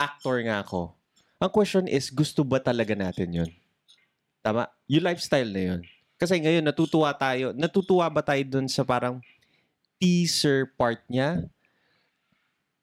[0.00, 0.96] actor nga ako.
[1.40, 3.50] Ang question is, gusto ba talaga natin yun?
[4.40, 4.68] Tama?
[4.88, 5.80] Yung lifestyle na yun.
[6.20, 7.52] Kasi ngayon, natutuwa tayo.
[7.56, 9.20] Natutuwa ba tayo dun sa parang
[10.00, 11.44] teaser part niya?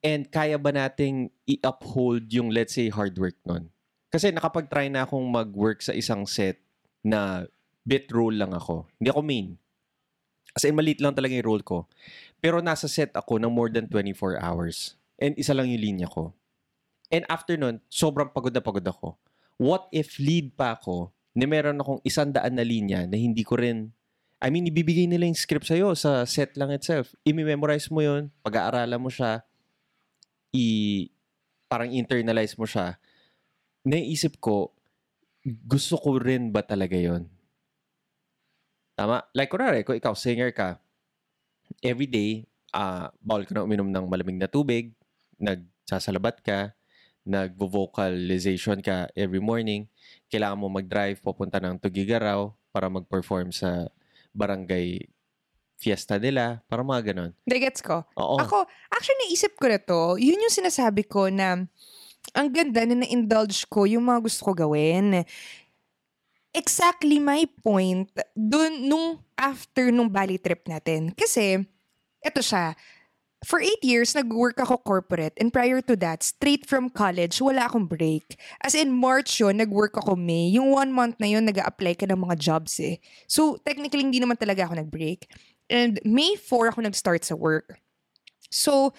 [0.05, 3.69] And kaya ba nating i-uphold yung, let's say, hard work nun?
[4.13, 6.61] Kasi nakapag-try na akong mag-work sa isang set
[7.05, 7.45] na
[7.85, 8.89] bit role lang ako.
[8.97, 9.47] Hindi ako main.
[10.57, 11.85] Kasi maliit lang talaga yung role ko.
[12.41, 14.97] Pero nasa set ako ng more than 24 hours.
[15.21, 16.33] And isa lang yung linya ko.
[17.13, 19.21] And after nun, sobrang pagod na pagod ako.
[19.61, 23.61] What if lead pa ako na meron akong isang daan na linya na hindi ko
[23.61, 23.93] rin
[24.37, 27.17] I mean, ibibigay nila yung script sa'yo sa set lang itself.
[27.25, 29.41] I-memorize mo yun, pag-aaralan mo siya,
[30.53, 30.65] i
[31.65, 33.01] parang internalize mo siya.
[33.81, 34.77] Naisip ko,
[35.41, 37.25] gusto ko rin ba talaga yon
[38.97, 39.21] Tama?
[39.37, 40.81] Like, kunwari, kung ikaw, singer ka,
[41.85, 44.97] every day, uh, bawal ka na uminom ng malamig na tubig,
[45.37, 46.73] nagsasalabat ka,
[47.21, 49.85] nag-vocalization ka every morning,
[50.33, 53.85] kailangan mo mag-drive papunta ng Tugigaraw para mag-perform sa
[54.33, 55.05] barangay
[55.77, 57.31] fiesta nila, para mga ganon.
[57.45, 58.01] Hindi, gets ko.
[58.17, 58.41] Oo.
[58.41, 60.17] Ako, actually, naisip ko na to.
[60.17, 61.69] Yun yung sinasabi ko na
[62.33, 65.21] ang ganda na na-indulge ko yung mga gusto ko gawin.
[66.57, 71.13] Exactly my point dun nung after nung Bali trip natin.
[71.13, 71.61] Kasi,
[72.25, 72.73] eto siya,
[73.45, 77.85] For eight years, nag-work ako corporate and prior to that, straight from college, wala akong
[77.85, 78.33] break.
[78.65, 80.49] As in March yun, nag-work ako May.
[80.57, 82.97] Yung one month na yun, nag apply ka ng mga jobs eh.
[83.29, 85.29] So, technically, hindi naman talaga ako nag-break.
[85.69, 87.77] And May 4 ako nag-start sa work.
[88.49, 88.97] So,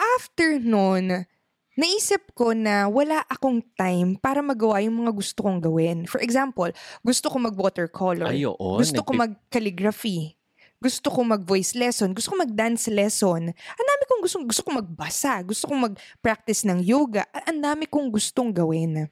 [0.00, 1.28] after nun,
[1.74, 6.06] naisip ko na wala akong time para magawa yung mga gusto kong gawin.
[6.06, 6.70] For example,
[7.02, 8.30] gusto ko mag-watercolor.
[8.30, 8.78] Ay, oo.
[8.78, 10.38] gusto ko Nagpi- mag-calligraphy.
[10.78, 12.12] Gusto ko mag-voice lesson.
[12.12, 13.50] Gusto ko mag-dance lesson.
[13.50, 15.40] Ang dami kong gusto, gusto kong magbasa.
[15.42, 17.24] Gusto kong mag-practice ng yoga.
[17.48, 19.08] Ang dami kong gustong gawin.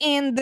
[0.00, 0.36] And,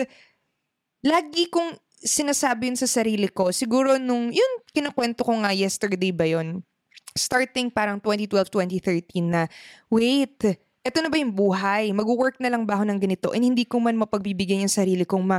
[1.03, 3.53] lagi kong sinasabi yun sa sarili ko.
[3.53, 6.65] Siguro nung, yun, kinakwento ko nga yesterday ba yun?
[7.13, 9.51] Starting parang 2012, 2013 na,
[9.91, 10.39] wait,
[10.81, 11.93] eto na ba yung buhay?
[11.93, 13.27] Mag-work na lang ba ako ng ganito?
[13.33, 15.37] And hindi ko man mapagbibigyan yung sarili kong ma,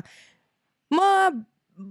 [0.91, 1.31] ma,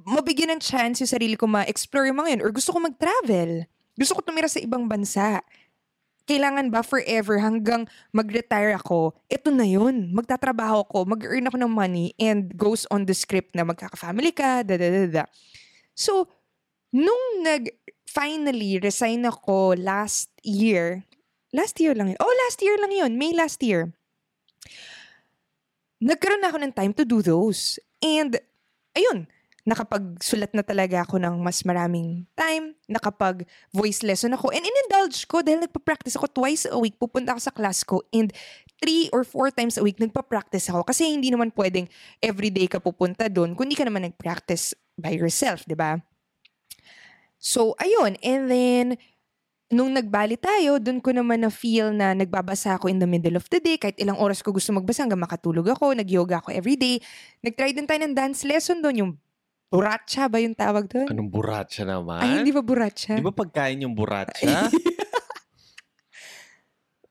[0.07, 2.41] mabigyan ng chance yung sarili ko ma-explore yung mga yun.
[2.47, 3.67] Or gusto ko mag-travel.
[3.99, 5.43] Gusto ko tumira sa ibang bansa.
[6.23, 7.83] Kailangan ba forever hanggang
[8.15, 9.11] mag-retire ako?
[9.27, 10.15] Ito na yun.
[10.15, 14.79] Magtatrabaho ako, mag-earn ako ng money, and goes on the script na magkaka-family ka, da
[14.79, 15.25] da da da.
[15.91, 16.31] So,
[16.95, 17.67] nung nag
[18.07, 21.03] finally resign ako last year,
[21.51, 22.19] last year lang yun.
[22.19, 23.11] Oh, last year lang yun.
[23.19, 23.91] May last year.
[26.01, 27.77] Nagkaroon na ako ng time to do those.
[28.01, 28.39] And,
[28.97, 29.29] ayun,
[29.61, 35.45] nakapagsulat na talaga ako ng mas maraming time, nakapag voice lesson ako, and in-indulge ko
[35.45, 38.33] dahil nagpa-practice ako twice a week, pupunta ako sa class ko, and
[38.81, 41.85] three or four times a week nagpa-practice ako kasi hindi naman pwedeng
[42.17, 46.01] everyday ka pupunta doon kung di ka naman nag-practice by yourself, di ba?
[47.41, 48.21] So, ayun.
[48.21, 48.85] And then,
[49.71, 53.57] nung nagbali tayo, dun ko naman na-feel na nagbabasa ako in the middle of the
[53.57, 53.79] day.
[53.79, 55.95] Kahit ilang oras ko gusto magbasa hanggang makatulog ako.
[55.95, 56.99] Nag-yoga ako everyday.
[57.41, 58.95] Nag-try din tayo ng dance lesson doon.
[58.99, 59.11] Yung
[59.71, 61.07] buracha ba yung tawag doon?
[61.07, 62.19] Anong buratsa naman?
[62.19, 63.15] Ay, hindi ba buracha?
[63.15, 64.67] Di ba pagkain yung buratsa?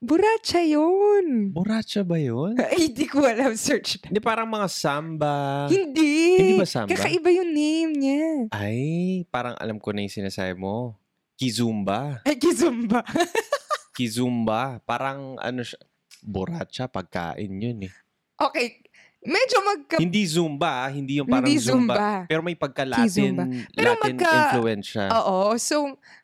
[0.01, 1.53] Buracha yun.
[1.53, 2.57] buratsa ba yun?
[2.73, 3.53] Ay, hindi ko alam.
[3.53, 4.09] Search na.
[4.09, 5.69] Hindi parang mga samba.
[5.69, 6.41] Hindi.
[6.41, 6.89] Hindi ba samba?
[6.89, 8.25] Kakaiba yung name niya.
[8.49, 8.81] Ay,
[9.29, 10.97] parang alam ko na yung sinasabi mo.
[11.41, 12.21] Kizumba.
[12.21, 13.01] Ay, kizumba.
[13.97, 14.77] Kizumba.
[14.85, 15.81] Parang ano siya.
[16.21, 17.93] Buratsa, pagkain yun eh.
[18.37, 18.77] okay.
[19.21, 19.95] Medyo magka...
[20.01, 20.89] Hindi Zumba, ah.
[20.89, 21.93] hindi yung parang Hindi Zumba.
[21.93, 22.09] Zumba.
[22.25, 23.45] Pero may pagka-Latin, Kizumba.
[23.73, 25.07] Pero Latin magka- influence siya.
[25.13, 25.37] Oo.
[25.61, 25.75] So,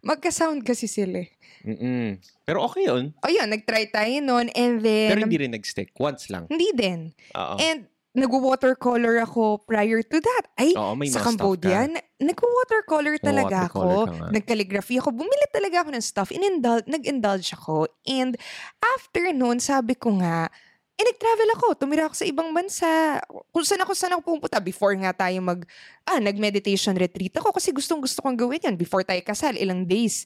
[0.01, 1.30] magka-sound kasi sila eh.
[1.62, 2.17] Mm-mm.
[2.41, 3.13] Pero okay yun.
[3.21, 4.49] O yun, nag-try tayo nun.
[4.53, 5.13] And then...
[5.13, 5.93] Pero hindi rin nag-stick.
[5.97, 6.49] Once lang.
[6.49, 7.13] Hindi din.
[7.38, 7.58] Oo.
[7.62, 7.86] And
[8.17, 10.49] nag-watercolor ako prior to that.
[10.58, 11.93] Ay, Oo, may sa mga stuff Cambodia, ka.
[11.93, 14.01] na- nag-watercolor talaga Nag-watercolor ako.
[14.01, 14.27] ka nga.
[14.34, 15.10] Nag-calligraphy ako.
[15.13, 16.30] Bumili talaga ako ng stuff.
[16.34, 17.86] In-indul- nag-indulge ako.
[18.03, 18.34] And
[18.82, 20.49] after noon, sabi ko nga,
[20.97, 21.65] eh, nag-travel ako.
[21.77, 23.21] Tumira ako sa ibang bansa.
[23.53, 24.58] Kung saan ako, saan ako pumunta.
[24.58, 25.62] Before nga tayo mag,
[26.03, 28.73] ah, nag-meditation retreat ako kasi gustong gusto kong gawin yan.
[28.73, 30.25] Before tayo kasal, ilang days.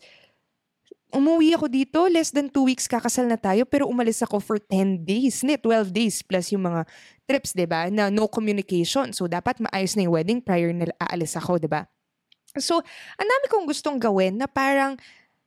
[1.11, 5.03] Umuwi ako dito, less than two weeks kakasal na tayo, pero umalis ako for 10
[5.03, 5.43] days.
[5.43, 6.87] Hindi, 12 days plus yung mga
[7.31, 7.87] trips, 'di ba?
[7.87, 9.15] Na no communication.
[9.15, 11.87] So dapat maayos na yung wedding prior na aalis ako, 'di ba?
[12.59, 12.83] So,
[13.15, 14.99] ang dami kong gustong gawin na parang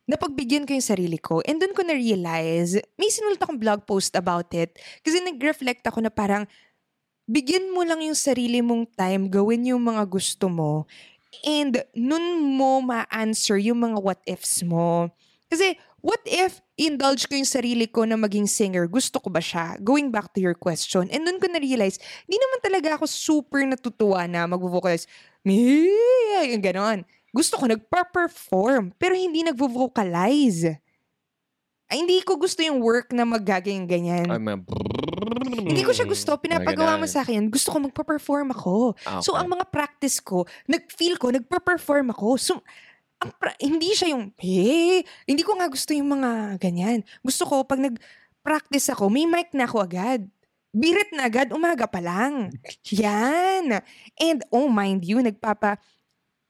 [0.08, 1.44] napagbigyan ko yung sarili ko.
[1.44, 4.72] And doon ko na-realize, may sinulat akong blog post about it.
[5.04, 6.48] Kasi nag-reflect ako na parang,
[7.28, 10.88] bigyan mo lang yung sarili mong time, gawin yung mga gusto mo.
[11.44, 15.12] And nun mo ma-answer yung mga what-ifs mo.
[15.52, 18.84] Kasi what if indulge ko yung sarili ko na maging singer?
[18.84, 19.80] Gusto ko ba siya?
[19.80, 21.08] Going back to your question.
[21.08, 21.96] And doon ko na-realize,
[22.28, 25.08] di naman talaga ako super natutuwa na mag-vocalize.
[25.48, 27.08] Yung ganon.
[27.32, 30.76] Gusto ko nagpa-perform, pero hindi nag-vocalize.
[31.90, 34.28] Ay, hindi ko gusto yung work na magagawin ganyan.
[34.28, 34.60] Ay, mga
[35.44, 36.36] Hindi ko siya gusto.
[36.36, 37.48] Pinapagawa mo sa akin.
[37.48, 38.94] Gusto ko magpa-perform ako.
[39.08, 39.40] Ah, So, okay.
[39.44, 42.28] ang mga practice ko, nag-feel ko, nagpa-perform ako.
[42.36, 42.52] So,
[43.24, 47.00] ang pra- hindi siya yung, eh, hindi ko nga gusto yung mga ganyan.
[47.24, 50.28] Gusto ko, pag nag-practice ako, may mic na ako agad.
[50.76, 52.52] Birit na agad, umaga pa lang.
[53.00, 53.80] Yan.
[54.20, 55.80] And, oh, mind you, nagpapa,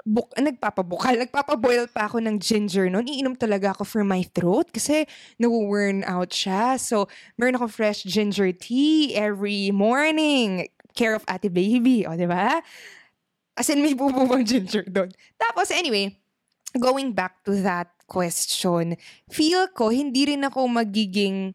[0.03, 3.07] buk, nagpapabukal, nagpapaboil pa ako ng ginger noon.
[3.07, 5.07] Iinom talaga ako for my throat kasi
[5.39, 6.77] nawu-worn out siya.
[6.77, 7.07] So,
[7.39, 10.67] meron ako fresh ginger tea every morning.
[10.99, 12.03] Care of ate baby.
[12.09, 12.59] O, di ba?
[13.55, 15.15] As in, may bububang ginger doon.
[15.39, 16.24] Tapos, anyway,
[16.79, 18.97] going back to that question,
[19.31, 21.55] feel ko, hindi rin ako magiging,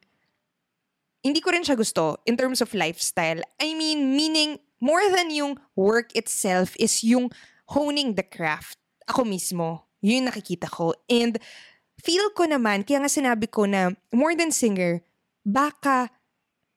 [1.23, 3.43] hindi ko rin siya gusto in terms of lifestyle.
[3.59, 7.29] I mean, meaning, more than yung work itself is yung
[7.67, 8.79] honing the craft.
[9.11, 9.91] Ako mismo.
[9.99, 10.95] Yun yung nakikita ko.
[11.11, 11.37] And
[11.99, 15.03] feel ko naman, kaya nga sinabi ko na more than singer,
[15.43, 16.07] baka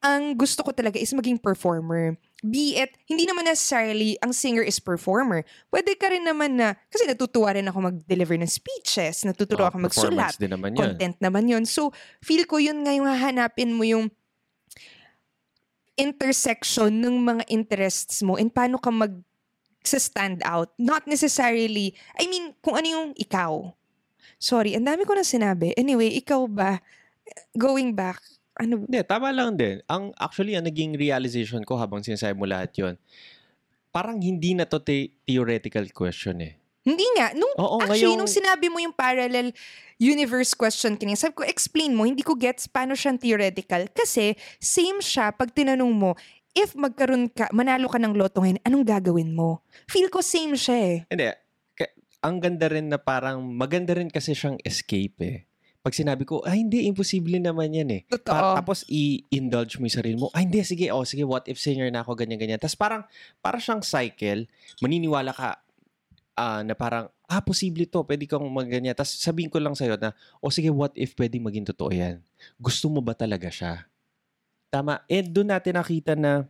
[0.03, 2.19] ang gusto ko talaga is maging performer.
[2.43, 5.47] Be it, hindi naman necessarily ang singer is performer.
[5.71, 9.79] Pwede ka rin naman na, kasi natutuwa rin ako mag-deliver ng speeches, natutuwa Oh, ako
[9.79, 10.99] magsulat, din naman yun.
[10.99, 11.63] content naman yun.
[11.63, 14.11] So, feel ko yun nga yung hahanapin mo yung
[15.95, 19.13] intersection ng mga interests mo and paano ka mag
[19.83, 20.71] sa stand out.
[20.79, 23.71] Not necessarily, I mean, kung ano yung ikaw.
[24.39, 25.75] Sorry, ang dami ko na sinabi.
[25.75, 26.79] Anyway, ikaw ba,
[27.55, 28.19] going back,
[28.59, 29.81] ano, Hindi, tama lang din.
[29.89, 32.95] Ang, actually, ang naging realization ko habang sinasabi mo lahat yon
[33.93, 36.57] parang hindi na to te- theoretical question eh.
[36.83, 39.55] hindi nga, nung, Oo, actually, ngayong- nung sinabi mo yung parallel
[40.03, 43.87] universe question kanina, sabi ko, explain mo, hindi ko gets paano siyang theoretical.
[43.95, 46.19] Kasi, same siya pag tinanong mo,
[46.59, 49.63] if magkaroon ka, manalo ka ng loto ngayon, anong gagawin mo?
[49.87, 50.97] Feel ko same siya eh.
[51.07, 51.31] Hindi.
[52.23, 55.39] Ang ganda rin na parang, maganda rin kasi siyang escape eh.
[55.83, 58.03] Pag sinabi ko, ay hindi, imposible naman yan eh.
[58.07, 58.31] Totoo.
[58.31, 61.91] Pa- tapos i-indulge mo yung sarili mo, ay hindi, sige, oh, sige, what if singer
[61.91, 62.63] na ako, ganyan-ganyan.
[62.63, 63.03] Tapos parang,
[63.43, 64.47] para siyang cycle,
[64.79, 65.59] maniniwala ka
[66.39, 68.95] ah, na parang, ah, posible to, pwede kang magganyan.
[68.95, 72.23] Tapos sabihin ko lang sa'yo na, o sige, what if pwedeng maging totoo yan?
[72.63, 73.83] Gusto mo ba talaga siya?
[74.71, 75.03] Tama.
[75.11, 76.47] And doon natin nakita na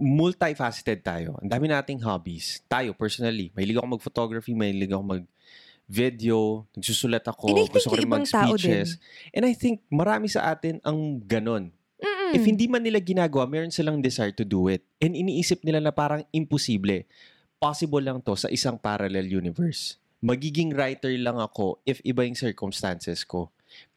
[0.00, 1.36] multifaceted tayo.
[1.38, 2.64] Ang dami nating hobbies.
[2.66, 3.52] Tayo, personally.
[3.52, 5.22] Mahilig ako mag-photography, mahilig ako
[5.90, 9.02] mag-video, nagsusulat ako, gusto ko rin mag-speeches.
[9.34, 11.74] And I think marami sa atin ang ganon.
[11.98, 12.30] Mm-mm.
[12.30, 14.86] If hindi man nila ginagawa, meron silang desire to do it.
[15.02, 17.10] And iniisip nila na parang imposible.
[17.58, 19.98] Possible lang to sa isang parallel universe.
[20.22, 23.50] Magiging writer lang ako if iba yung circumstances ko.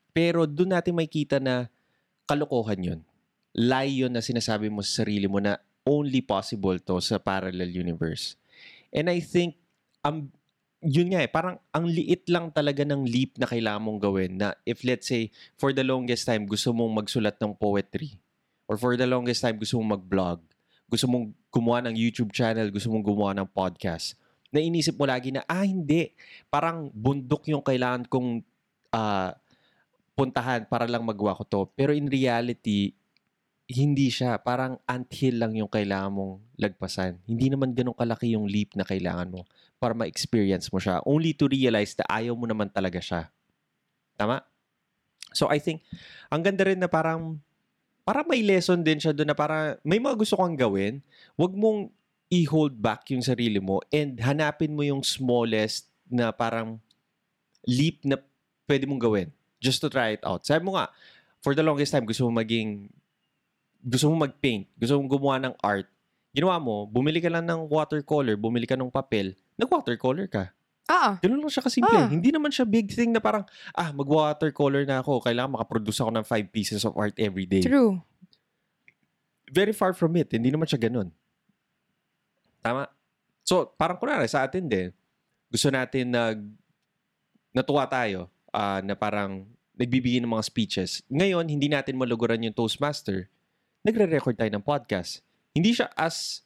[0.10, 1.70] Pero doon natin makita na
[2.26, 3.00] kalokohan yun.
[3.54, 8.34] Lie yun na sinasabi mo sa sarili mo na only possible to sa parallel universe.
[8.90, 9.62] And I think,
[10.02, 10.34] um,
[10.84, 14.52] yun nga eh, parang ang liit lang talaga ng leap na kailangan mong gawin na
[14.68, 18.20] if let's say, for the longest time, gusto mong magsulat ng poetry
[18.68, 20.40] or for the longest time, gusto mong mag-vlog,
[20.92, 24.20] gusto mong gumawa ng YouTube channel, gusto mong gumawa ng podcast,
[24.52, 26.12] na inisip mo lagi na, ah, hindi,
[26.52, 28.44] parang bundok yung kailangan kong
[28.92, 29.34] ah,
[30.14, 31.62] puntahan para lang magawa ko to.
[31.74, 32.94] Pero in reality,
[33.72, 34.38] hindi siya.
[34.38, 37.24] Parang anthill lang yung kailangan mong lagpasan.
[37.26, 39.48] Hindi naman ganun kalaki yung leap na kailangan mo
[39.84, 41.04] para ma-experience mo siya.
[41.04, 43.28] Only to realize na ayaw mo naman talaga siya.
[44.16, 44.40] Tama?
[45.36, 45.84] So I think,
[46.32, 47.36] ang ganda rin na parang,
[48.08, 51.04] parang may lesson din siya doon na parang may mga gusto kang gawin,
[51.36, 51.92] wag mong
[52.32, 56.80] i-hold back yung sarili mo and hanapin mo yung smallest na parang
[57.68, 58.16] leap na
[58.66, 59.28] pwede mong gawin
[59.60, 60.48] just to try it out.
[60.48, 60.88] Sabi mo nga,
[61.44, 62.88] for the longest time, gusto mo maging,
[63.84, 65.92] gusto mo mag-paint, gusto mo gumawa ng art.
[66.34, 70.50] Ginawa mo, bumili ka lang ng watercolor, bumili ka ng papel, nag-watercolor ka.
[70.84, 71.96] Ah, Ganun lang siya kasimple.
[71.96, 72.10] Ah.
[72.12, 76.26] Hindi naman siya big thing na parang, ah, mag-watercolor na ako, kailangan makaproduce ako ng
[76.26, 77.62] five pieces of art every day.
[77.64, 78.02] true.
[79.54, 80.34] Very far from it.
[80.34, 81.14] Hindi naman siya ganun.
[82.66, 82.90] Tama?
[83.46, 84.90] So, parang kunwari sa atin din,
[85.54, 86.42] gusto natin nag
[87.54, 89.46] natuwa tayo ah, na parang
[89.78, 91.06] nagbibigay ng mga speeches.
[91.06, 93.30] Ngayon, hindi natin maluguran yung Toastmaster.
[93.86, 95.22] Nagre-record tayo ng podcast.
[95.54, 96.42] Hindi siya as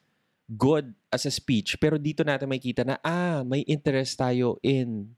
[0.48, 5.16] good as a speech, pero dito natin makikita na, ah, may interest tayo in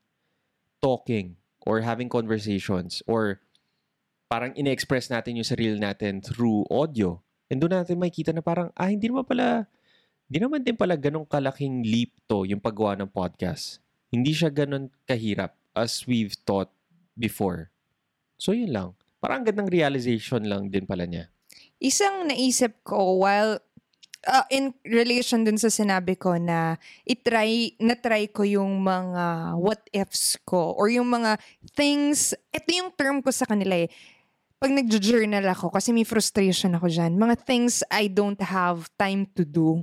[0.82, 3.38] talking or having conversations or
[4.30, 7.18] parang ine-express natin yung sarili natin through audio.
[7.50, 9.66] And doon natin makikita na parang, ah, hindi naman pala,
[10.30, 13.82] hindi naman din pala ganong kalaking leap to yung paggawa ng podcast.
[14.10, 16.70] Hindi siya ganon kahirap as we've thought
[17.18, 17.70] before.
[18.38, 18.94] So, yun lang.
[19.18, 21.26] Parang gandang realization lang din pala niya.
[21.82, 23.58] Isang naisip ko while
[24.26, 26.76] uh, in relation dun sa sinabi ko na
[27.08, 31.40] itry, na-try ko yung mga what ifs ko or yung mga
[31.72, 33.88] things, ito yung term ko sa kanila eh.
[34.60, 39.48] Pag nag-journal ako, kasi may frustration ako dyan, mga things I don't have time to
[39.48, 39.80] do.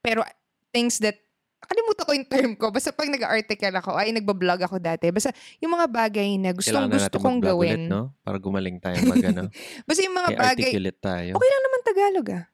[0.00, 0.24] Pero
[0.72, 1.20] things that
[1.64, 2.68] Nakalimutan ko yung term ko.
[2.68, 5.08] Basta pag nag-article ako, ay nagbablog ako dati.
[5.08, 5.32] Basta
[5.64, 7.80] yung mga bagay na gustong Kailangan na gusto kong gawin.
[7.80, 8.12] Ulit, no?
[8.20, 9.48] Para gumaling tayo mag, ano,
[9.88, 11.30] Basta yung mga may bagay, articulate tayo.
[11.40, 12.44] okay lang naman Tagalog ah.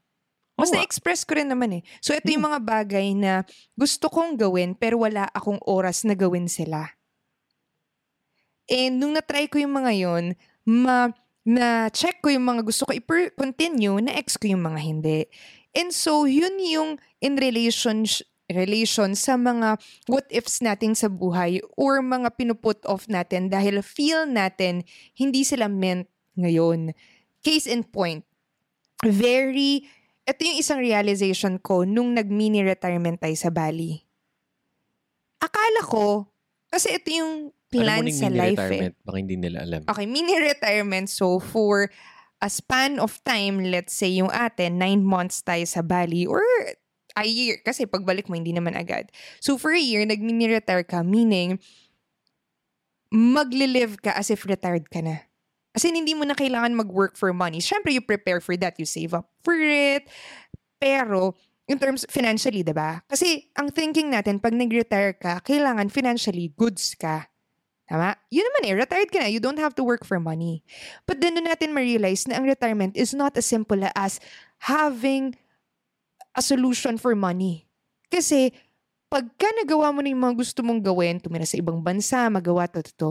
[0.61, 1.82] Mas Oo na-express ko rin naman eh.
[2.04, 6.46] So ito yung mga bagay na gusto kong gawin pero wala akong oras na gawin
[6.52, 6.92] sila.
[8.68, 10.24] And nung na-try ko yung mga yon,
[10.68, 15.20] ma na check ko yung mga gusto ko i-continue, na ex ko yung mga hindi.
[15.72, 18.04] And so yun yung in relation
[18.50, 19.78] relation sa mga
[20.11, 24.82] what ifs natin sa buhay or mga pinuput off natin dahil feel natin
[25.14, 26.92] hindi sila meant ngayon.
[27.40, 28.26] Case in point,
[29.06, 29.86] very,
[30.31, 33.99] ito yung isang realization ko nung nag-mini retirement tayo sa Bali.
[35.43, 36.31] Akala ko,
[36.70, 38.95] kasi ito yung plan ning sa life eh.
[39.03, 39.83] baka hindi nila alam.
[39.91, 41.11] Okay, mini retirement.
[41.11, 41.91] So, for
[42.39, 46.43] a span of time, let's say yung atin, nine months tayo sa Bali or
[47.18, 47.59] a year.
[47.62, 49.11] Kasi pagbalik mo, hindi naman agad.
[49.39, 51.59] So, for a year, nag-mini retire ka, meaning,
[53.11, 55.30] magli-live ka as if retired ka na.
[55.71, 57.62] As in, hindi mo na kailangan mag-work for money.
[57.62, 58.75] Siyempre, you prepare for that.
[58.79, 60.11] You save up for it.
[60.83, 61.39] Pero,
[61.71, 63.07] in terms financially, 'di ba?
[63.07, 67.31] Kasi ang thinking natin pag nag-retire ka, kailangan financially goods ka.
[67.87, 68.14] Tama?
[68.31, 69.31] Yun naman eh, retired ka na.
[69.31, 70.62] You don't have to work for money.
[71.11, 74.23] But then doon natin ma-realize na ang retirement is not as simple as
[74.62, 75.35] having
[76.35, 77.66] a solution for money.
[78.07, 78.55] Kasi
[79.11, 82.79] pagka nagawa mo na yung mga gusto mong gawin, tumira sa ibang bansa, magawa to,
[82.79, 83.11] to, to,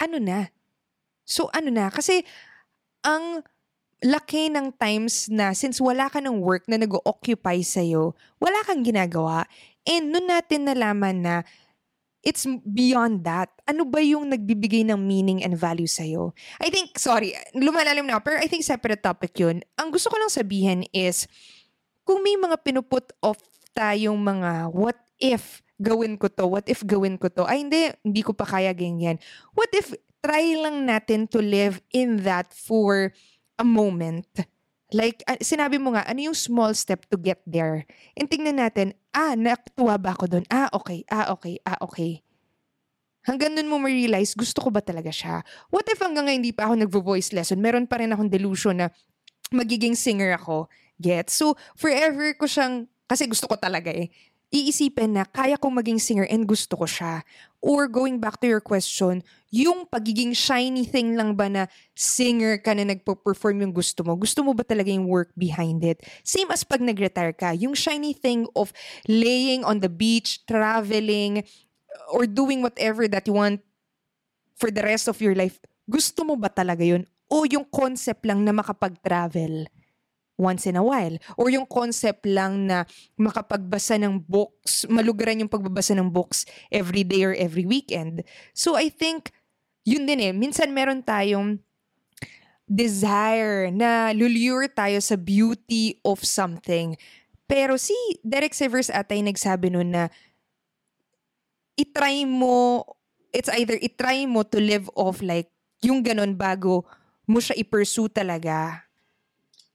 [0.00, 0.48] ano na?
[1.28, 1.92] So ano na?
[1.92, 2.24] Kasi
[3.04, 3.44] ang
[4.00, 9.44] laki ng times na since wala ka ng work na nag-occupy sa'yo, wala kang ginagawa.
[9.84, 11.34] And nun natin nalaman na
[12.22, 13.50] it's beyond that.
[13.66, 16.34] Ano ba yung nagbibigay ng meaning and value sa'yo?
[16.62, 19.62] I think, sorry, lumalalim na, pero I think separate topic yun.
[19.78, 21.26] Ang gusto ko lang sabihin is,
[22.06, 23.42] kung may mga pinuput off
[23.76, 28.22] tayong mga what if gawin ko to, what if gawin ko to, ay hindi, hindi
[28.22, 29.18] ko pa kaya ganyan.
[29.54, 29.94] What if
[30.24, 33.12] try lang natin to live in that for
[33.58, 34.26] a moment.
[34.88, 37.84] Like, ah, sinabi mo nga, ano yung small step to get there?
[38.16, 40.44] And tingnan natin, ah, natuwa ba ako doon?
[40.48, 42.24] Ah, okay, ah, okay, ah, okay.
[43.28, 45.44] Hanggang nun mo ma-realize, gusto ko ba talaga siya?
[45.68, 48.88] What if hanggang ngayon hindi pa ako nagvo-voice lesson, meron pa rin akong delusion na
[49.52, 50.72] magiging singer ako?
[50.96, 51.28] Get?
[51.28, 54.08] So, forever ko siyang, kasi gusto ko talaga eh,
[54.48, 57.20] iisipin na kaya kong maging singer and gusto ko siya.
[57.58, 61.66] Or going back to your question, yung pagiging shiny thing lang ba na
[61.98, 64.14] singer ka na nagpo-perform yung gusto mo?
[64.14, 65.98] Gusto mo ba talaga yung work behind it?
[66.22, 68.70] Same as pag nag-retire ka, yung shiny thing of
[69.10, 71.42] laying on the beach, traveling,
[72.14, 73.58] or doing whatever that you want
[74.54, 75.58] for the rest of your life.
[75.90, 77.02] Gusto mo ba talaga yun?
[77.26, 79.66] O yung concept lang na makapag-travel?
[80.38, 81.18] Once in a while.
[81.34, 82.86] Or yung concept lang na
[83.18, 88.22] makapagbasa ng books, malugaran yung pagbabasa ng books every day or every weekend.
[88.54, 89.34] So I think,
[89.82, 91.58] yun din eh, minsan meron tayong
[92.70, 96.94] desire na lulure tayo sa beauty of something.
[97.50, 100.12] Pero si Derek Sivers atay nagsabi nun na
[101.74, 102.84] itry mo,
[103.34, 106.84] it's either itry mo to live off like yung ganun bago
[107.24, 108.87] mo siya i-pursue talaga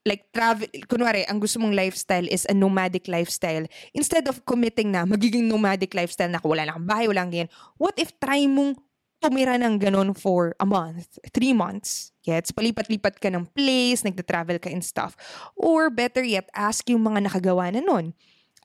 [0.04, 3.64] like travel, kunwari, ang gusto mong lifestyle is a nomadic lifestyle.
[3.96, 7.48] Instead of committing na magiging nomadic lifestyle na wala na kang bahay, wala kang
[7.80, 8.76] what if try mong
[9.24, 12.12] tumira ng ganun for a month, three months?
[12.20, 12.52] Gets?
[12.52, 15.16] Palipat-lipat ka ng place, nagta-travel ka and stuff.
[15.56, 18.12] Or better yet, ask yung mga nakagawa na nun.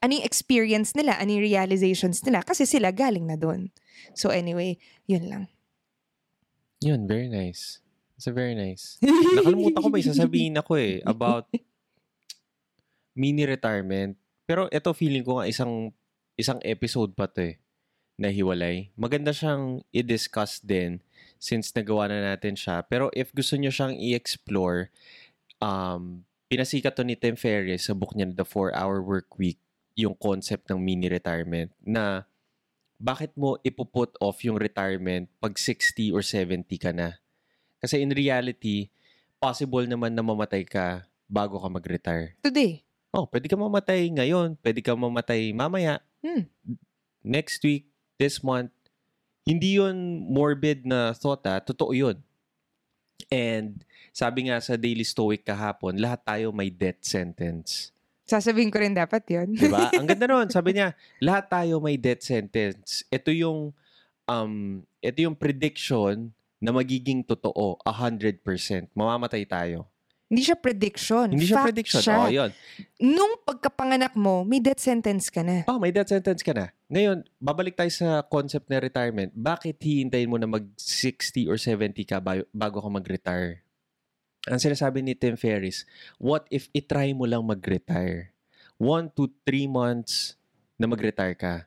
[0.04, 1.16] Ano yung experience nila?
[1.16, 2.44] Ano yung realizations nila?
[2.44, 3.72] Kasi sila galing na dun.
[4.12, 4.76] So anyway,
[5.08, 5.44] yun lang.
[6.80, 7.84] Yun, very nice.
[8.20, 9.00] It's a very nice.
[9.40, 11.48] Nakalimutan ko ba yung sasabihin ako eh about
[13.16, 14.12] mini retirement.
[14.44, 15.88] Pero ito feeling ko nga isang
[16.36, 17.56] isang episode pa to eh
[18.20, 18.92] na hiwalay.
[18.92, 21.00] Maganda siyang i-discuss din
[21.40, 22.84] since nagawa na natin siya.
[22.84, 24.92] Pero if gusto niyo siyang i-explore,
[25.64, 26.20] um,
[26.52, 29.56] pinasikat to ni Tim Ferriss sa book niya The 4-Hour Work Week
[29.96, 32.28] yung concept ng mini retirement na
[33.00, 37.16] bakit mo ipuput off yung retirement pag 60 or 70 ka na?
[37.80, 38.92] Kasi in reality,
[39.36, 42.36] possible naman na mamatay ka bago ka mag-retire.
[42.38, 42.84] Today.
[43.10, 46.44] Oh, pwede ka mamatay ngayon, pwede ka mamatay mamaya, Hmm.
[47.24, 47.88] next week,
[48.20, 48.68] this month.
[49.42, 49.96] Hindi yun
[50.28, 51.56] morbid na thought ah.
[51.58, 52.20] Totoo yun.
[53.32, 53.80] And
[54.12, 57.88] sabi nga sa Daily Stoic kahapon, lahat tayo may death sentence.
[58.28, 59.56] Sasabihin ko rin dapat yun.
[59.56, 59.90] Di ba?
[59.96, 60.52] Ang ganda nun.
[60.52, 63.02] Sabi niya, lahat tayo may death sentence.
[63.08, 63.72] Ito yung
[64.28, 64.52] um,
[65.00, 66.30] ito yung prediction
[66.60, 68.44] na magiging totoo 100%.
[68.92, 69.88] Mamamatay tayo.
[70.30, 71.26] Hindi siya prediction.
[71.26, 72.02] Hindi siya Fact prediction.
[72.06, 72.16] siya.
[72.22, 72.50] Oh, yun.
[73.02, 75.66] Nung pagkapanganak mo, may death sentence ka na.
[75.66, 76.70] Oh, may death sentence ka na.
[76.86, 79.34] Ngayon, babalik tayo sa concept na retirement.
[79.34, 83.66] Bakit hihintayin mo na mag 60 or 70 ka ba- bago ka mag-retire?
[84.46, 85.82] Ang sinasabi ni Tim Ferriss,
[86.16, 88.30] what if itry mo lang mag-retire?
[88.78, 90.38] One to three months
[90.78, 91.66] na mag-retire ka.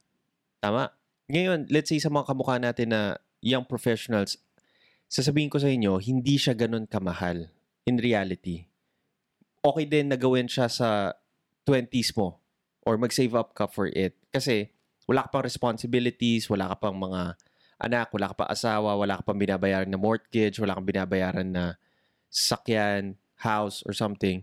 [0.57, 0.87] Tama?
[1.27, 4.39] Ngayon, let's say sa mga kamukha natin na young professionals,
[5.13, 7.45] sasabihin ko sa inyo, hindi siya ganun kamahal
[7.85, 8.65] in reality.
[9.61, 11.13] Okay din na gawin siya sa
[11.69, 12.41] 20s mo
[12.81, 14.17] or mag-save up ka for it.
[14.33, 14.73] Kasi
[15.05, 17.37] wala ka pang responsibilities, wala ka pang mga
[17.77, 21.77] anak, wala ka pang asawa, wala ka pang binabayaran na mortgage, wala kang binabayaran na
[22.33, 24.41] sakyan, house, or something.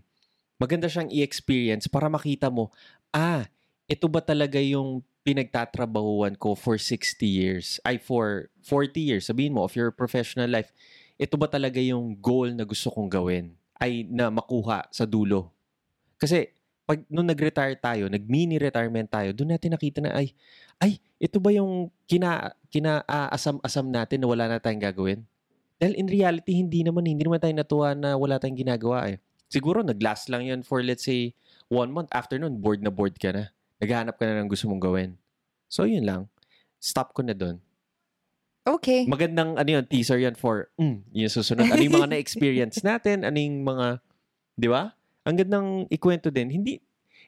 [0.55, 2.71] Maganda siyang i-experience para makita mo,
[3.11, 3.43] ah,
[3.91, 9.65] ito ba talaga yung pinagtatrabahuan ko for 60 years, ay for 40 years, sabihin mo,
[9.65, 10.73] of your professional life,
[11.21, 15.53] ito ba talaga yung goal na gusto kong gawin, ay na makuha sa dulo.
[16.17, 16.49] Kasi,
[16.85, 20.33] pag nung nag-retire tayo, nag-mini retirement tayo, doon natin nakita na, ay,
[20.81, 25.21] ay, ito ba yung kina, kina-asam-asam natin na wala na tayong gagawin?
[25.77, 29.17] Dahil in reality, hindi naman, hindi naman tayo natuwa na wala tayong ginagawa eh.
[29.49, 31.37] Siguro, nag-last lang yan for let's say,
[31.69, 32.09] one month.
[32.11, 33.53] After nun, bored na bored ka na.
[33.81, 35.17] Naghahanap ka na ng gusto mong gawin.
[35.65, 36.29] So, yun lang.
[36.77, 37.57] Stop ko na doon.
[38.61, 39.09] Okay.
[39.09, 41.65] Magandang ano yun, teaser yan for, mm, yung susunod.
[41.65, 43.25] Ano yung mga na-experience natin?
[43.25, 43.97] Ano yung mga,
[44.53, 44.93] di ba?
[45.25, 46.53] Ang gandang ikwento din.
[46.53, 46.77] Hindi,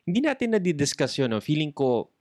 [0.05, 1.33] hindi natin na-discuss yun.
[1.33, 1.41] No?
[1.41, 2.13] Feeling ko,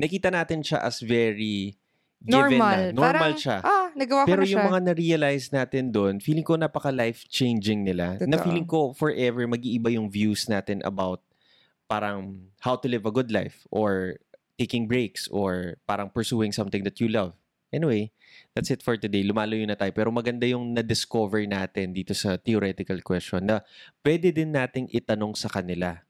[0.00, 1.76] nakita natin siya as very
[2.24, 2.78] given Normal.
[2.80, 2.96] na.
[2.96, 3.56] Normal Parang, siya.
[3.60, 4.52] Ah, nagawa ko Pero na siya.
[4.56, 8.16] yung mga na-realize natin doon, feeling ko napaka-life-changing nila.
[8.24, 8.44] Na Totoo.
[8.48, 11.20] feeling ko forever mag-iiba yung views natin about
[11.88, 14.20] parang how to live a good life or
[14.60, 17.32] taking breaks or parang pursuing something that you love.
[17.72, 18.12] Anyway,
[18.52, 19.24] that's it for today.
[19.24, 19.92] Lumalayo na tayo.
[19.92, 23.64] Pero maganda yung na-discover natin dito sa theoretical question na
[24.04, 26.00] pwede din nating itanong sa kanila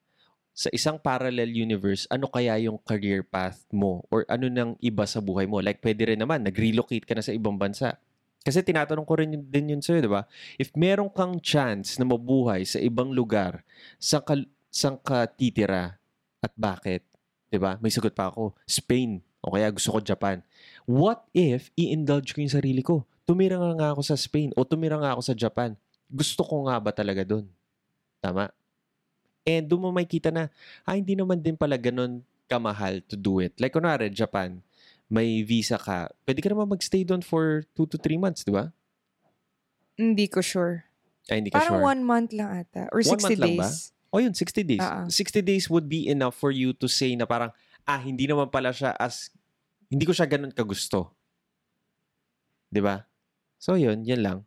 [0.59, 4.03] sa isang parallel universe, ano kaya yung career path mo?
[4.11, 5.63] Or ano nang iba sa buhay mo?
[5.63, 7.95] Like, pwede rin naman, nag-relocate ka na sa ibang bansa.
[8.43, 10.27] Kasi tinatanong ko rin yun, din yun sa'yo, di ba?
[10.59, 13.63] If meron kang chance na mabuhay sa ibang lugar,
[14.03, 14.35] saan ka,
[14.69, 15.97] saan ka titira
[16.39, 17.05] at bakit?
[17.49, 17.81] Di ba?
[17.81, 19.25] May sagot pa ako, Spain.
[19.41, 20.43] O kaya gusto ko Japan.
[20.85, 23.07] What if i-indulge ko yung sarili ko?
[23.25, 25.79] Tumira nga nga ako sa Spain o tumira nga ako sa Japan.
[26.09, 27.47] Gusto ko nga ba talaga doon?
[28.19, 28.51] Tama?
[29.47, 30.53] And doon mo makikita na,
[30.85, 33.57] ah, hindi naman din pala ganun kamahal to do it.
[33.61, 34.61] Like, kunwari, Japan,
[35.09, 38.69] may visa ka, pwede ka naman magstay doon for 2 to 3 months, di ba?
[39.97, 40.85] Hindi ko sure.
[41.29, 41.85] Ay, hindi ka Parang sure.
[41.85, 42.89] one month lang ata.
[42.93, 43.69] Or One 60 month lang ba?
[44.09, 44.15] Days.
[44.15, 44.81] O yun, 60 days.
[44.81, 45.09] Ah, ah.
[45.09, 47.53] 60 days would be enough for you to say na parang,
[47.85, 49.31] ah, hindi naman pala siya as,
[49.93, 51.13] hindi ko siya ganun kagusto.
[52.73, 53.09] Ba?
[53.57, 54.39] So yun, yan lang.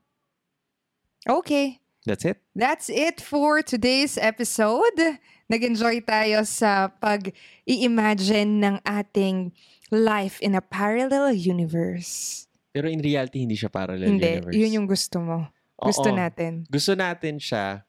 [1.25, 1.81] Okay.
[2.05, 2.41] That's it.
[2.57, 5.21] That's it for today's episode.
[5.49, 9.53] Nag-enjoy tayo sa pag-i-imagine ng ating
[9.93, 12.45] life in a parallel universe.
[12.73, 14.55] Pero in reality, hindi siya parallel Hindi, universe.
[14.57, 15.37] yun yung gusto mo.
[15.77, 16.17] Gusto Oo.
[16.17, 16.65] natin.
[16.71, 17.85] Gusto natin siya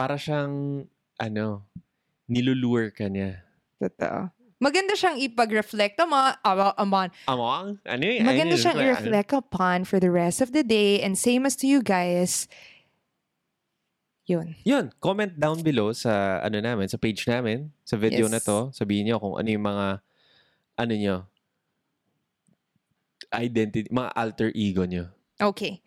[0.00, 0.88] para siyang,
[1.20, 1.68] ano,
[2.24, 3.44] nilulure ka niya.
[3.76, 4.32] Totoo.
[4.56, 7.76] Maganda siyang ipag-reflect upon, uh, upon Among?
[7.84, 8.24] Ano yun?
[8.24, 8.84] Maganda Ano siyang yun?
[8.92, 12.48] i-reflect upon for the rest of the day and same as to you guys.
[14.24, 14.56] Yun.
[14.64, 18.32] Yun, comment down below sa ano namin, sa page namin, sa video Yes.
[18.32, 18.58] na to.
[18.72, 19.86] Sabihin niyo kung ano yung mga
[20.80, 21.16] ano niyo
[23.32, 25.08] identity, mga alter ego niyo.
[25.40, 25.80] Okay.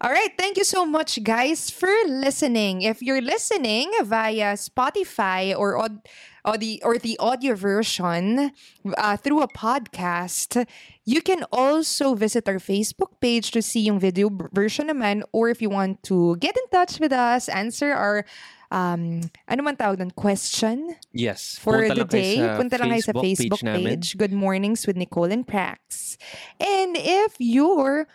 [0.00, 0.28] All right.
[0.36, 2.82] Thank you so much, guys, for listening.
[2.82, 6.04] If you're listening via Spotify or od-
[6.44, 8.52] or the or the audio version
[8.98, 10.68] uh, through a podcast,
[11.08, 15.24] you can also visit our Facebook page to see yung video b- version naman.
[15.32, 18.28] Or if you want to get in touch with us, answer our
[18.70, 21.56] um, ano man tawag nun, question Yes.
[21.56, 22.36] for the day.
[22.36, 23.96] Punta lang kayo sa Facebook namin.
[23.96, 24.20] page.
[24.20, 26.20] Good Mornings with Nicole and Prax.
[26.60, 28.12] And if you're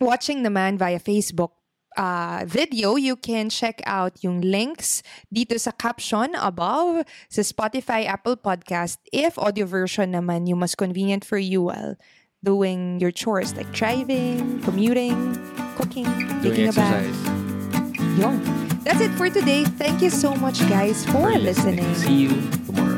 [0.00, 1.50] watching the man via Facebook
[1.96, 8.36] uh, video, you can check out yung links dito sa caption above sa Spotify, Apple
[8.36, 8.98] Podcast.
[9.12, 11.96] If audio version naman yung mas convenient for you while
[12.44, 15.34] doing your chores like driving, commuting,
[15.76, 16.06] cooking,
[16.40, 17.04] Doing taking a bath.
[17.04, 18.36] exercise.
[18.86, 19.64] That's it for today.
[19.64, 21.92] Thank you so much, guys, for, For listening.
[21.96, 22.34] See you
[22.70, 22.95] tomorrow.